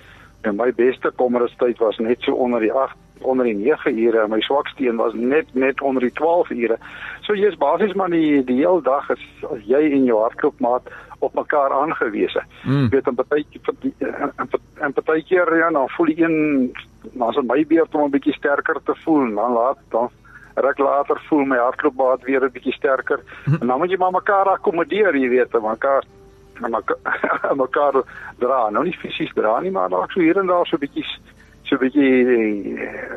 en 0.47 0.55
my 0.59 0.71
beste 0.75 1.11
kommerstyd 1.19 1.79
was 1.83 1.99
net 1.99 2.21
so 2.25 2.33
onder 2.35 2.63
die 2.63 2.71
8 2.71 2.95
onder 3.21 3.45
die 3.45 3.55
9 3.55 3.97
ure 3.97 4.21
en 4.23 4.29
my 4.29 4.41
swakste 4.41 4.87
een 4.87 4.95
was 4.95 5.13
net 5.13 5.53
net 5.53 5.81
onder 5.81 6.01
die 6.01 6.11
12 6.11 6.49
ure. 6.49 6.77
So 7.21 7.33
jy's 7.33 7.57
basies 7.57 7.93
maar 7.93 8.09
die 8.09 8.43
die 8.43 8.59
hele 8.61 8.81
dag 8.81 9.09
is 9.09 9.23
as 9.51 9.63
jy 9.65 9.81
en 9.91 10.03
jou 10.03 10.19
hardloopmaat 10.21 10.89
op 11.19 11.33
mekaar 11.33 11.71
aangewese. 11.71 12.43
Mm. 12.63 12.89
Weet 12.89 13.07
en 13.07 13.15
partykeer 13.15 13.73
en, 14.81 14.93
partykeer 14.93 15.57
ja, 15.57 15.69
dan 15.69 15.89
voel 15.89 16.05
die 16.05 16.23
een 16.23 16.37
dan 17.13 17.29
is 17.29 17.35
dit 17.35 17.47
my 17.47 17.65
beurt 17.67 17.95
om 17.95 18.03
'n 18.03 18.11
bietjie 18.11 18.33
sterker 18.33 18.79
te 18.83 18.95
voel 19.03 19.25
en 19.25 19.35
dan 19.35 19.51
laat 19.51 19.77
dan 19.89 20.09
ruk 20.55 20.77
later 20.77 21.21
voel 21.29 21.45
my 21.45 21.57
hartklopmaat 21.57 22.23
weer 22.23 22.43
'n 22.43 22.51
bietjie 22.51 22.73
sterker 22.73 23.19
en 23.59 23.67
dan 23.67 23.77
moet 23.77 23.89
jy 23.89 23.97
maar 23.97 24.11
mekaar 24.11 24.49
akkommodeer, 24.49 25.15
jy 25.15 25.29
weet, 25.29 25.61
mekaar 25.61 26.03
en 26.61 26.71
mekaar, 26.71 27.55
mekaar 27.65 28.03
dra. 28.37 28.69
Nou 28.69 28.83
nie 28.83 28.97
fisies 28.97 29.33
dra 29.33 29.59
nie, 29.59 29.71
maar 29.71 29.89
dalk 29.89 30.11
so 30.11 30.19
hier 30.19 30.37
en 30.37 30.49
daar 30.49 30.65
so 30.65 30.77
bietjie 30.77 31.05
so 31.69 31.77
bietjie 31.77 32.77
eh, 32.77 33.15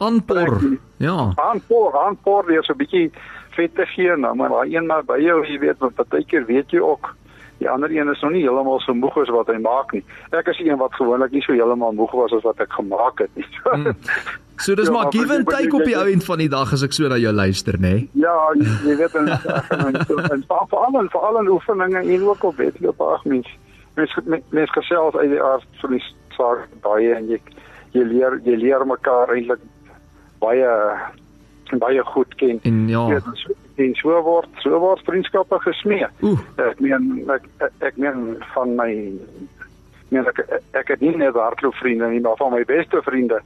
Aanpor. 0.00 0.54
Ja. 0.96 1.32
aanpoor, 1.36 1.96
aanpoor 2.06 2.44
weer 2.48 2.64
so 2.64 2.72
'n 2.72 2.76
bietjie 2.80 3.10
vet 3.56 3.74
te 3.74 3.84
gee 3.86 4.16
nou 4.16 4.34
maar 4.36 4.48
daai 4.48 4.74
een 4.76 4.86
maar 4.86 5.04
by 5.04 5.18
jou 5.20 5.44
jy 5.46 5.58
weet 5.58 5.78
want 5.78 5.94
partykeer 5.94 6.46
weet 6.46 6.70
jy 6.70 6.78
ook 6.80 7.14
die 7.58 7.68
ander 7.68 7.90
een 7.90 8.08
is 8.08 8.20
nog 8.22 8.30
nie 8.32 8.40
heeltemal 8.42 8.80
so 8.80 8.94
moeg 8.94 9.16
as 9.20 9.28
wat 9.28 9.46
hy 9.52 9.58
maak 9.60 9.92
nie. 9.92 10.02
Ek 10.32 10.46
is 10.48 10.56
die 10.56 10.70
een 10.70 10.78
wat 10.78 10.94
gewoonlik 10.94 11.30
nie 11.30 11.42
so 11.42 11.52
heeltemal 11.52 11.92
moeg 11.92 12.12
was 12.12 12.32
as 12.32 12.42
wat 12.42 12.60
ek 12.60 12.72
gemaak 12.72 13.18
het 13.18 13.30
nie. 13.36 13.44
Mm. 13.76 13.94
So 14.56 14.74
dis 14.74 14.86
Ja, 14.86 14.92
maar 14.92 15.12
give 15.12 15.32
and 15.34 15.44
jy- 15.48 15.56
take 15.56 15.76
op 15.76 15.84
die 15.84 15.92
jy- 15.94 16.00
ou 16.00 16.10
end 16.12 16.24
van 16.24 16.38
die 16.38 16.48
dag 16.48 16.72
as 16.72 16.82
ek 16.82 16.92
so 16.92 17.08
na 17.08 17.16
jou 17.16 17.32
luister, 17.32 17.74
nê? 17.74 17.80
Nee? 17.80 18.08
ja, 18.12 18.52
jy 18.84 18.96
weet 18.96 19.14
en 19.14 19.28
en 19.28 19.96
en 19.96 20.44
veral 20.48 21.08
veral 21.10 21.38
in 21.40 21.48
oefeninge 21.48 21.98
en 21.98 22.22
ook 22.22 22.42
op 22.44 22.56
wedloop 22.56 23.00
ag 23.00 23.24
mens 23.24 23.48
mens, 23.96 24.16
mens 24.50 24.70
gesels 24.70 25.14
uit 25.16 25.30
die 25.30 25.42
aard 25.42 25.64
van 25.80 25.90
die 25.90 26.02
saak 26.36 26.68
baie 26.82 27.14
en 27.14 27.28
jy 27.28 27.40
jy 27.92 28.04
leer 28.06 28.40
jy 28.44 28.56
leer 28.56 28.86
mekaar 28.86 29.32
eintlik 29.34 29.62
baie 30.40 30.70
baie 31.78 32.02
goed 32.04 32.34
ken. 32.34 32.58
En 32.62 32.88
ja. 32.88 33.20
En 33.80 33.94
so, 33.94 34.22
word 34.22 34.48
so 34.60 34.78
word 34.78 35.04
vriendskappe 35.06 35.58
gesmee. 35.64 36.06
Oeh. 36.22 36.40
Ek 36.56 36.80
meen 36.80 37.30
ek 37.30 37.46
ek, 37.58 37.72
ek 37.90 37.96
meen 37.96 38.36
van 38.54 38.74
my 38.76 38.90
meen 40.10 40.26
ek 40.26 40.42
ek 40.76 40.94
het 40.96 41.00
nie 41.00 41.16
net 41.16 41.38
hardloopvriende 41.38 42.10
nie, 42.10 42.20
maar 42.20 42.36
van 42.36 42.52
my 42.52 42.64
beste 42.68 43.02
vriende 43.06 43.40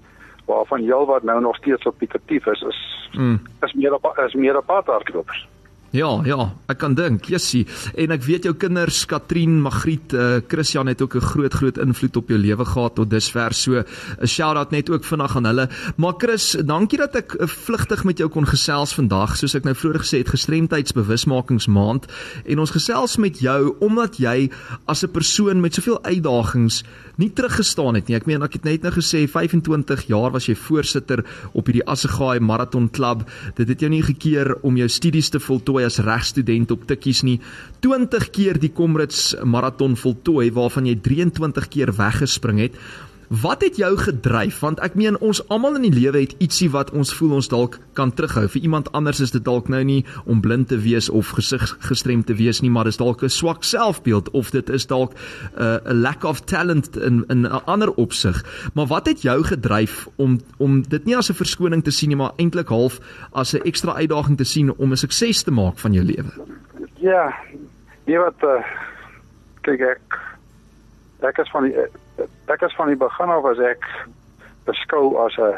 waarvan 0.48 0.82
heelwat 0.84 1.22
nou 1.24 1.40
nog 1.40 1.56
steeds 1.56 1.86
op 1.86 1.98
die 1.98 2.10
aktief 2.12 2.46
is 2.46 2.62
is 2.62 2.82
Mm. 3.14 3.38
is 3.62 3.72
meer 3.72 3.94
op 3.94 4.20
is 4.26 4.34
meer 4.34 4.56
op 4.56 4.66
pad 4.66 4.86
hardlopers. 4.86 5.48
Ja, 5.94 6.08
ja, 6.26 6.48
ek 6.66 6.80
kan 6.82 6.96
dink. 6.98 7.28
Jessie, 7.30 7.60
en 7.94 8.10
ek 8.10 8.24
weet 8.26 8.48
jou 8.48 8.52
kinders 8.58 9.04
Katrien, 9.06 9.60
Magriet, 9.62 10.10
uh, 10.18 10.40
Christian 10.50 10.88
het 10.90 10.98
ook 11.04 11.14
'n 11.14 11.22
groot 11.22 11.54
groot 11.54 11.78
invloed 11.78 12.16
op 12.16 12.28
jou 12.28 12.38
lewe 12.38 12.64
gehad 12.64 12.94
tot 12.94 13.10
dusver. 13.10 13.54
So 13.54 13.78
'n 13.78 14.26
shout-out 14.26 14.72
net 14.72 14.90
ook 14.90 15.04
vinnig 15.04 15.36
aan 15.36 15.46
hulle. 15.46 15.68
Maar 15.96 16.14
Chris, 16.18 16.56
dankie 16.64 16.98
dat 16.98 17.14
ek 17.14 17.34
uh, 17.38 17.46
vlugtig 17.46 18.04
met 18.04 18.18
jou 18.18 18.28
kon 18.28 18.46
gesels 18.46 18.92
vandag. 18.94 19.36
Soos 19.36 19.54
ek 19.54 19.64
nou 19.64 19.74
vroeër 19.74 20.00
gesê 20.02 20.18
het, 20.18 20.34
gestremdheidsbewusmakingsmaand 20.34 22.06
en 22.44 22.58
ons 22.58 22.70
gesels 22.70 23.16
met 23.16 23.38
jou 23.38 23.76
omdat 23.78 24.18
jy 24.18 24.50
as 24.86 25.04
'n 25.04 25.10
persoon 25.10 25.60
met 25.60 25.74
soveel 25.74 26.02
uitdagings 26.02 26.82
nie 27.16 27.30
teruggestaan 27.30 27.94
het 27.94 28.08
nie. 28.08 28.16
Ek 28.16 28.26
meen 28.26 28.42
ek 28.42 28.52
het 28.52 28.64
net 28.64 28.82
nou 28.82 28.92
gesê 28.92 29.28
25 29.28 30.06
jaar 30.08 30.32
was 30.32 30.46
jy 30.46 30.56
voorsitter 30.56 31.24
op 31.52 31.66
hierdie 31.66 31.86
Assegaai 31.86 32.40
Marathon 32.40 32.90
Klub. 32.90 33.30
Dit 33.54 33.68
het 33.68 33.80
jou 33.80 33.90
nie 33.90 34.02
gekeer 34.02 34.56
om 34.62 34.76
jou 34.76 34.88
studies 34.88 35.30
te 35.30 35.38
voltooi 35.38 35.83
as 35.84 36.00
regstudent 36.04 36.70
op 36.74 36.86
Tikkies 36.88 37.22
nie. 37.26 37.38
20 37.84 38.30
keer 38.34 38.58
die 38.60 38.72
Comrades 38.72 39.34
Marathon 39.44 39.96
voltooi 39.96 40.50
waarvan 40.54 40.88
jy 40.88 40.96
23 41.02 41.68
keer 41.68 41.94
weggespring 41.96 42.62
het. 42.64 42.78
Wat 43.28 43.62
het 43.62 43.76
jou 43.76 43.96
gedryf? 43.96 44.60
Want 44.60 44.80
ek 44.84 44.94
meen 44.94 45.18
ons 45.18 45.40
almal 45.48 45.78
in 45.78 45.86
die 45.86 45.94
lewe 45.94 46.20
het 46.20 46.34
ietsie 46.38 46.70
wat 46.70 46.90
ons 46.90 47.14
voel 47.14 47.38
ons 47.38 47.48
dalk 47.48 47.78
kan 47.96 48.12
terughou. 48.12 48.46
Vir 48.48 48.62
iemand 48.62 48.90
anders 48.92 49.20
is 49.20 49.32
dit 49.34 49.44
dalk 49.44 49.68
nou 49.68 49.82
nie 49.84 50.04
om 50.24 50.40
blind 50.40 50.68
te 50.68 50.78
wees 50.78 51.08
of 51.08 51.32
gesig 51.36 51.64
gestremd 51.88 52.26
te 52.26 52.36
wees 52.38 52.60
nie, 52.60 52.70
maar 52.70 52.84
dis 52.84 53.00
dalk 53.00 53.22
'n 53.22 53.28
swak 53.28 53.64
selfbeeld 53.64 54.30
of 54.30 54.50
dit 54.50 54.70
is 54.70 54.86
dalk 54.86 55.12
uh, 55.58 55.78
'n 55.84 56.00
lack 56.02 56.24
of 56.24 56.40
talent 56.40 56.96
in 56.96 57.24
'n 57.28 57.46
ander 57.46 57.90
opsig. 57.94 58.44
Maar 58.74 58.86
wat 58.86 59.06
het 59.06 59.22
jou 59.22 59.42
gedryf 59.42 60.08
om 60.16 60.40
om 60.58 60.82
dit 60.82 61.04
nie 61.04 61.16
as 61.16 61.30
'n 61.30 61.34
verskoning 61.34 61.84
te 61.84 61.90
sien 61.90 62.08
nie, 62.08 62.16
maar 62.16 62.32
eintlik 62.36 62.68
half 62.68 63.00
as 63.32 63.54
'n 63.54 63.62
ekstra 63.64 63.94
uitdaging 63.94 64.36
te 64.36 64.44
sien 64.44 64.74
om 64.76 64.90
'n 64.90 64.96
sukses 64.96 65.42
te 65.42 65.50
maak 65.50 65.78
van 65.78 65.92
jou 65.92 66.04
lewe? 66.04 66.32
Ja. 67.00 67.34
Jy 68.04 68.18
wat 68.18 68.42
uh, 68.42 68.60
kyk 69.62 69.80
ek 69.80 70.18
ek 71.24 71.38
is 71.38 71.50
van 71.50 71.64
die 71.64 71.74
ek 72.52 72.62
is 72.62 72.76
van 72.76 72.88
die 72.92 73.00
begin 73.00 73.32
af 73.32 73.44
as 73.44 73.58
ek 73.58 73.86
beskou 74.66 75.16
as 75.24 75.36
'n 75.38 75.54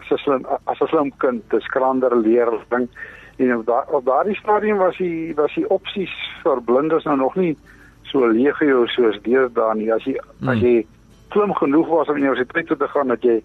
as 0.00 0.10
'n 0.10 0.18
slim 0.18 0.46
as 0.66 0.80
'n 0.80 0.88
slim 0.88 1.10
kind, 1.18 1.42
'n 1.52 1.60
skrander 1.60 2.16
leerling 2.16 2.88
en 3.36 3.56
op 3.56 3.66
daardie 3.66 3.94
op 3.94 4.04
daardie 4.04 4.36
stadium 4.36 4.76
was 4.76 4.96
die 4.96 5.34
was 5.34 5.54
die 5.54 5.68
opsies 5.70 6.14
vir 6.42 6.62
blindes 6.62 7.04
nou 7.04 7.16
nog 7.16 7.34
nie 7.34 7.56
so 8.02 8.26
legio 8.26 8.86
soos 8.86 9.18
deesdae 9.22 9.74
nie. 9.74 9.90
As 9.92 10.04
jy 10.04 10.18
mm. 10.38 10.48
as 10.48 10.58
jy 10.58 10.86
klim 11.34 11.54
genoeg 11.54 11.88
was 11.88 12.08
om 12.08 12.16
universiteit 12.16 12.66
toe 12.66 12.76
te 12.76 12.88
gaan 12.88 13.08
dat 13.08 13.22
jy 13.22 13.42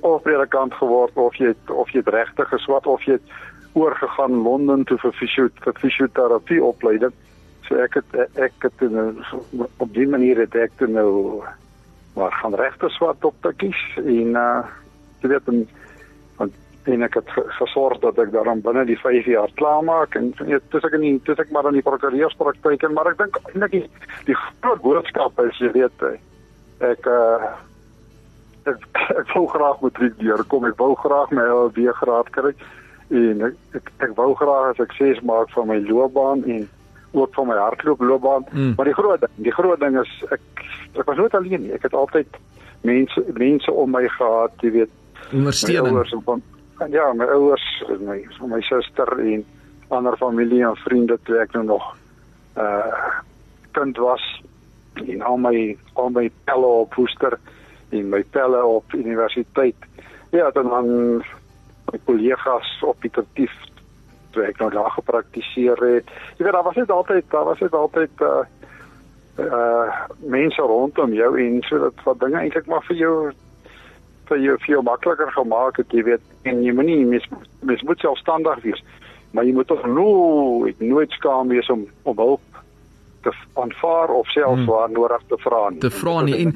of 0.00 0.22
predikant 0.22 0.74
geword 0.74 1.16
of 1.16 1.36
jy 1.36 1.52
het, 1.52 1.70
of 1.70 1.90
jy 1.90 2.02
regtig 2.04 2.48
geswat 2.48 2.86
of 2.86 3.02
jy 3.04 3.18
het 3.18 3.36
oorgegaan 3.76 4.42
Londen 4.42 4.84
toe 4.84 4.98
vir 4.98 5.12
fisio 5.12 5.48
vir 5.64 5.74
fisioterapie 5.80 6.62
opleiding. 6.64 7.12
So 7.68 7.78
ek 7.82 7.98
het 7.98 8.38
ek 8.38 8.66
het 8.68 8.84
nou, 8.90 9.14
op 9.76 9.94
die 9.94 10.06
manier 10.06 10.38
het 10.44 10.54
ek 10.54 10.76
toe 10.78 10.88
nou 10.90 11.42
maar 12.16 12.32
gaan 12.32 12.54
regte 12.54 12.88
swat 12.88 13.24
op 13.24 13.34
tikkies 13.44 13.80
en 14.02 14.36
uh 14.36 14.62
jy 15.24 15.30
weet 15.32 15.48
en, 15.48 15.62
want 16.36 16.54
en 16.86 17.02
ek 17.02 17.16
het 17.18 17.30
gesorg 17.58 17.98
dat 18.04 18.18
ek 18.22 18.30
daarom 18.34 18.60
binne 18.62 18.84
die 18.86 18.98
5 19.00 19.26
jaar 19.32 19.52
klaar 19.58 19.82
maak 19.84 20.14
en 20.14 20.30
ja, 20.46 20.60
dis 20.72 20.86
ek 20.86 20.96
nie 21.00 21.16
dis 21.26 21.40
ek 21.42 21.50
maar 21.50 21.68
in 21.70 21.78
die 21.80 21.84
prokureurspraktyk 21.86 22.84
en 22.86 22.94
maar 22.94 23.10
ek 23.10 23.18
dink 23.22 23.40
eintlik 23.42 23.72
die, 23.72 23.82
die 24.28 24.38
groot 24.42 24.84
boodskap 24.84 25.40
is 25.44 25.58
jy 25.60 25.72
weet 25.74 26.06
ek 26.92 27.10
uh 27.10 27.54
ek 28.66 29.02
ek 29.22 29.34
wou 29.34 29.46
graag 29.50 29.82
matriek 29.82 30.16
deurkom 30.20 30.68
ek 30.70 30.78
wou 30.80 30.94
graag 31.02 31.32
my 31.34 31.44
LLB 31.48 31.90
graad 32.00 32.30
kry 32.34 32.54
en 33.14 33.44
ek, 33.50 33.58
ek 33.78 33.92
ek 34.08 34.16
wou 34.18 34.32
graag 34.38 34.72
'n 34.72 34.80
sukses 34.80 35.20
maak 35.22 35.50
van 35.54 35.68
my 35.72 35.78
loopbaan 35.90 36.44
en 36.44 36.68
ook 37.16 37.34
van 37.34 37.46
my 37.46 37.56
hardlooploopbaan 37.56 38.44
Mm. 38.50 38.72
maar 38.76 38.84
die 38.84 38.94
groot 38.94 39.20
ding 39.20 39.32
die 39.34 39.52
groot 39.52 39.80
ding 39.80 39.98
is 40.00 40.24
ek 40.30 40.40
ek 40.94 41.04
was 41.04 41.16
nooit 41.16 41.34
alleen 41.34 41.62
nie. 41.62 41.72
Ek 41.72 41.82
het 41.82 41.94
altyd 41.94 42.26
mense 42.80 43.24
mense 43.34 43.72
om 43.72 43.90
my 43.90 44.08
gehad 44.08 44.52
jy 44.60 44.70
weet. 44.70 44.90
Ondersteuning. 45.32 45.96
ouers 45.96 46.12
en 46.12 46.22
van 46.22 46.42
ja 46.90 47.12
my 47.12 47.24
ouers 47.24 47.84
en 47.88 48.04
my 48.04 48.26
my 48.46 48.60
suster 48.60 49.18
en 49.18 49.44
ander 49.88 50.16
familie 50.16 50.64
en 50.66 50.76
vriende 50.76 51.18
toe 51.24 51.38
ek 51.38 51.52
nou 51.52 51.64
nog 51.64 51.96
uh 52.56 53.20
kind 53.72 53.96
was. 53.96 54.24
En 54.94 55.22
al 55.22 55.36
my 55.36 55.76
al 55.94 56.08
my 56.10 56.30
pelle 56.44 56.66
op 56.66 56.94
Woester 56.94 57.38
en 57.90 58.08
my 58.08 58.22
pelle 58.30 58.64
op 58.64 58.92
universiteit. 58.92 59.76
Ja 60.30 60.50
dan 60.50 60.68
dan 60.68 60.88
my 61.92 61.98
kollegas 62.04 62.82
op 62.82 63.00
die 63.00 63.10
aktief 63.14 63.52
toe 64.36 64.44
ek 64.46 64.60
nou 64.62 64.70
daar 64.74 64.92
gepraktiseer 64.98 65.80
het 65.80 66.12
jy 66.36 66.44
weet 66.44 66.54
daar 66.58 66.68
was 66.68 66.78
net 66.78 66.92
altyd 66.92 67.32
daar 67.32 67.48
was 67.48 67.64
net 67.64 67.74
altyd 67.74 68.28
uh 68.28 68.44
uh 69.40 70.04
mense 70.36 70.62
rondom 70.62 71.12
jou 71.12 71.32
en 71.40 71.58
sodat 71.68 72.06
wat 72.06 72.20
dinge 72.20 72.40
eintlik 72.40 72.70
maar 72.70 72.84
vir 72.88 72.96
jou 73.02 73.16
vir 74.28 74.42
jou 74.42 74.56
jou 74.66 74.82
makliker 74.82 75.30
gemaak 75.32 75.80
het, 75.80 75.92
jy 75.94 76.04
weet. 76.06 76.24
En 76.48 76.62
jy 76.64 76.74
moenie 76.74 77.04
mens, 77.06 77.26
mens 77.66 77.82
moet 77.86 78.02
selfstandig 78.02 78.62
wees, 78.64 78.82
maar 79.34 79.46
jy 79.46 79.54
moet 79.56 79.68
tog 79.70 79.82
nooit 79.86 80.80
nooit 80.82 81.10
skaam 81.18 81.52
wees 81.52 81.70
om 81.72 81.86
om 82.04 82.18
hulp 82.18 82.62
te 83.26 83.32
aanvaar 83.58 84.12
of 84.14 84.28
selfs 84.34 84.62
hmm. 84.62 84.70
waar 84.70 84.90
nodig 84.90 85.22
te 85.30 85.38
vra 85.42 85.62
nie. 85.70 85.82
Te 85.82 85.90
vra 85.90 86.20
nie 86.26 86.38
en 86.44 86.54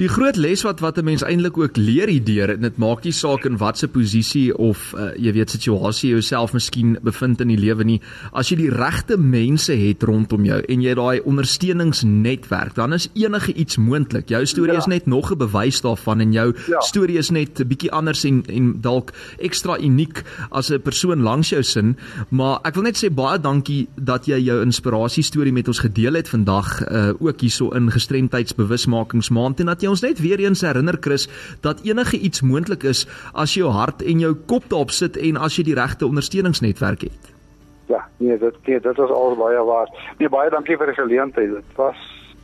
Die 0.00 0.08
groot 0.08 0.38
les 0.40 0.62
wat 0.64 0.80
wat 0.80 0.96
'n 0.96 1.04
mens 1.04 1.22
eintlik 1.22 1.58
ook 1.58 1.76
leer 1.76 2.08
hierdeur 2.08 2.50
en 2.50 2.60
dit 2.60 2.76
maak 2.76 3.04
nie 3.04 3.12
saak 3.12 3.44
in 3.44 3.56
watter 3.56 3.88
posisie 3.88 4.56
of 4.56 4.94
uh, 4.96 5.12
jy 5.16 5.32
weet 5.32 5.50
situasie 5.50 6.10
jouself 6.10 6.52
miskien 6.52 6.96
bevind 7.02 7.40
in 7.40 7.48
die 7.48 7.58
lewe 7.58 7.84
nie 7.84 8.00
as 8.32 8.48
jy 8.48 8.56
die 8.56 8.70
regte 8.70 9.18
mense 9.18 9.72
het 9.72 10.02
rondom 10.02 10.44
jou 10.44 10.62
en 10.68 10.80
jy 10.80 10.94
daai 10.94 11.20
ondersteuningsnetwerk 11.20 12.74
dan 12.74 12.92
is 12.92 13.10
enige 13.12 13.52
iets 13.52 13.76
moontlik 13.76 14.28
jou 14.28 14.46
storie 14.46 14.72
ja. 14.72 14.78
is 14.78 14.86
net 14.86 15.06
nog 15.06 15.32
'n 15.32 15.38
bewys 15.38 15.80
daarvan 15.80 16.20
en 16.20 16.32
jou 16.32 16.54
ja. 16.68 16.80
storie 16.80 17.18
is 17.18 17.30
net 17.30 17.60
'n 17.60 17.68
bietjie 17.68 17.92
anders 17.92 18.24
en 18.24 18.42
en 18.48 18.80
dalk 18.80 19.12
ekstra 19.38 19.76
uniek 19.78 20.24
as 20.50 20.70
'n 20.70 20.80
persoon 20.80 21.20
langs 21.20 21.50
jou 21.50 21.62
sin 21.62 21.96
maar 22.30 22.60
ek 22.64 22.74
wil 22.74 22.84
net 22.84 22.96
sê 22.96 23.12
baie 23.12 23.38
dankie 23.38 23.88
dat 24.00 24.26
jy 24.26 24.40
jou 24.40 24.62
inspirasie 24.62 25.22
storie 25.22 25.52
met 25.52 25.68
ons 25.68 25.78
gedeel 25.78 26.14
het 26.14 26.28
vandag 26.28 26.88
uh, 26.88 27.12
ook 27.20 27.40
hierso 27.40 27.70
in 27.70 27.90
gestremdheidsbewusmakingsmaand 27.90 29.60
en 29.60 29.66
dat 29.66 29.82
jy 29.82 29.89
ons 29.90 30.04
net 30.06 30.20
weer 30.22 30.40
eens 30.40 30.62
herinner 30.66 30.96
Chris 31.00 31.28
dat 31.64 31.82
enige 31.84 32.18
iets 32.18 32.42
moontlik 32.42 32.86
is 32.88 33.06
as 33.34 33.54
jy 33.54 33.60
jou 33.64 33.72
hart 33.74 34.02
en 34.02 34.22
jou 34.22 34.32
kop 34.46 34.68
daarop 34.70 34.94
sit 34.94 35.18
en 35.20 35.36
as 35.36 35.58
jy 35.58 35.66
die 35.68 35.76
regte 35.78 36.08
ondersteuningsnetwerk 36.08 37.04
het. 37.08 37.34
Ja, 37.90 38.04
nee, 38.22 38.38
dit 38.38 38.56
dit 38.64 38.98
is 39.04 39.10
al 39.10 39.36
baie 39.36 39.64
waar. 39.66 39.90
Nee, 40.18 40.28
baie 40.28 40.50
dankie 40.50 40.78
vir 40.78 40.92
die 40.92 40.98
geleentheid. 40.98 41.50
Dit 41.58 41.76
was 41.76 41.98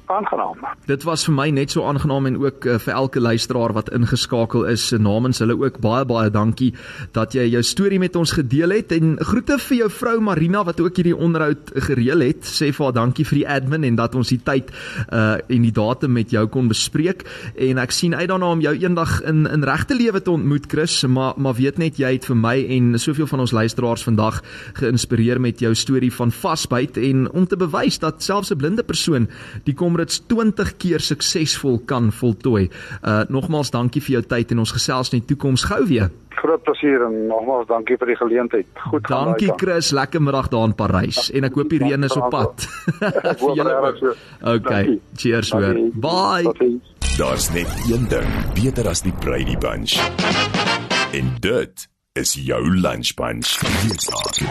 aangenaam. 0.07 0.63
Dit 0.87 1.05
was 1.07 1.25
vir 1.27 1.35
my 1.35 1.49
net 1.51 1.73
so 1.75 1.85
aangenaam 1.87 2.27
en 2.31 2.39
ook 2.43 2.67
uh, 2.67 2.79
vir 2.83 2.95
elke 2.95 3.21
luisteraar 3.21 3.75
wat 3.77 3.91
ingeskakel 3.95 4.67
is 4.71 4.91
namens 4.91 5.41
hulle 5.43 5.57
ook 5.59 5.81
baie 5.85 6.05
baie 6.07 6.31
dankie 6.31 6.73
dat 7.17 7.35
jy 7.35 7.47
jou 7.51 7.63
storie 7.67 7.99
met 7.99 8.17
ons 8.17 8.33
gedeel 8.37 8.77
het 8.77 8.93
en 8.97 9.17
groete 9.21 9.59
vir 9.69 9.77
jou 9.83 9.91
vrou 9.91 10.17
Marina 10.21 10.63
wat 10.65 10.81
ook 10.81 10.97
hierdie 10.97 11.17
onderhoud 11.17 11.73
gereël 11.89 12.23
het. 12.29 12.47
Sê 12.47 12.71
vir 12.73 12.87
haar 12.87 12.97
dankie 12.97 13.27
vir 13.27 13.41
die 13.41 13.49
admin 13.57 13.87
en 13.91 13.99
dat 13.99 14.15
ons 14.15 14.33
die 14.33 14.41
tyd 14.43 14.73
uh 15.11 15.37
en 15.37 15.63
die 15.63 15.73
datum 15.75 16.15
met 16.17 16.31
jou 16.33 16.43
kon 16.51 16.69
bespreek 16.69 17.25
en 17.61 17.79
ek 17.79 17.93
sien 17.95 18.15
uit 18.15 18.29
daarna 18.31 18.49
om 18.55 18.63
jou 18.65 18.73
eendag 18.75 19.19
in 19.29 19.45
in 19.51 19.65
regte 19.67 19.95
lewe 19.95 20.23
te 20.23 20.31
ontmoet 20.31 20.67
Chris, 20.71 21.03
maar 21.07 21.35
maar 21.37 21.55
weet 21.59 21.79
net 21.79 21.99
jy 22.01 22.13
het 22.17 22.27
vir 22.31 22.39
my 22.39 22.55
en 22.77 22.95
soveel 22.99 23.29
van 23.31 23.43
ons 23.45 23.53
luisteraars 23.53 24.05
vandag 24.07 24.41
geïnspireer 24.81 25.41
met 25.41 25.61
jou 25.61 25.75
storie 25.75 26.13
van 26.13 26.33
vasbyt 26.33 26.99
en 27.11 27.27
om 27.31 27.47
te 27.47 27.57
bewys 27.57 27.99
dat 27.99 28.23
selfs 28.23 28.53
'n 28.53 28.59
blinde 28.59 28.83
persoon 28.83 29.29
die 29.65 29.75
kom 29.75 29.96
Comrades 29.97 30.21
20 30.29 30.77
keer 30.77 31.01
suksesvol 31.01 31.79
kan 31.89 32.11
voltooi. 32.13 32.67
Uh 33.01 33.23
nogmaals 33.33 33.71
dankie 33.73 34.03
vir 34.05 34.19
jou 34.19 34.23
tyd 34.29 34.53
en 34.53 34.61
ons 34.61 34.73
gesels 34.77 35.09
in 35.13 35.23
die 35.23 35.29
toekoms 35.31 35.65
gou 35.71 35.79
weer. 35.89 36.11
Groot 36.37 36.63
plesier 36.67 37.07
en 37.07 37.15
nogmaals 37.31 37.65
dankie 37.71 37.97
vir 37.97 38.13
die 38.13 38.19
geleentheid. 38.21 38.69
Goed 38.91 39.09
gaan. 39.09 39.33
Dankie 39.33 39.55
Chris, 39.57 39.95
lekker 39.97 40.21
middag 40.21 40.51
daar 40.53 40.69
in 40.69 40.77
Parys 40.77 41.31
en 41.33 41.49
ek 41.49 41.57
hoop 41.57 41.73
die 41.73 41.81
reën 41.81 42.05
is 42.05 42.19
op 42.21 42.29
pad. 42.35 42.69
vir 43.41 43.57
julle 43.57 43.79
ook. 43.81 44.05
Okay, 44.53 44.99
cheers 45.17 45.55
hoor. 45.57 45.81
Bye. 45.97 46.77
Daar's 47.17 47.49
net 47.57 47.73
een 47.89 48.05
ding 48.13 48.31
beter 48.61 48.93
as 48.93 49.01
die 49.01 49.17
Brady 49.25 49.57
Bunch. 49.57 49.97
En 51.17 51.37
dit 51.41 51.89
is 52.21 52.37
jou 52.37 52.61
lunch 52.81 53.15
bunch. 53.17 53.57
Hier 53.83 53.97
staan 54.05 54.49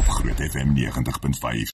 op 0.00 0.08
Groot 0.16 0.40
FM 0.48 0.72
90.5. 0.80 1.64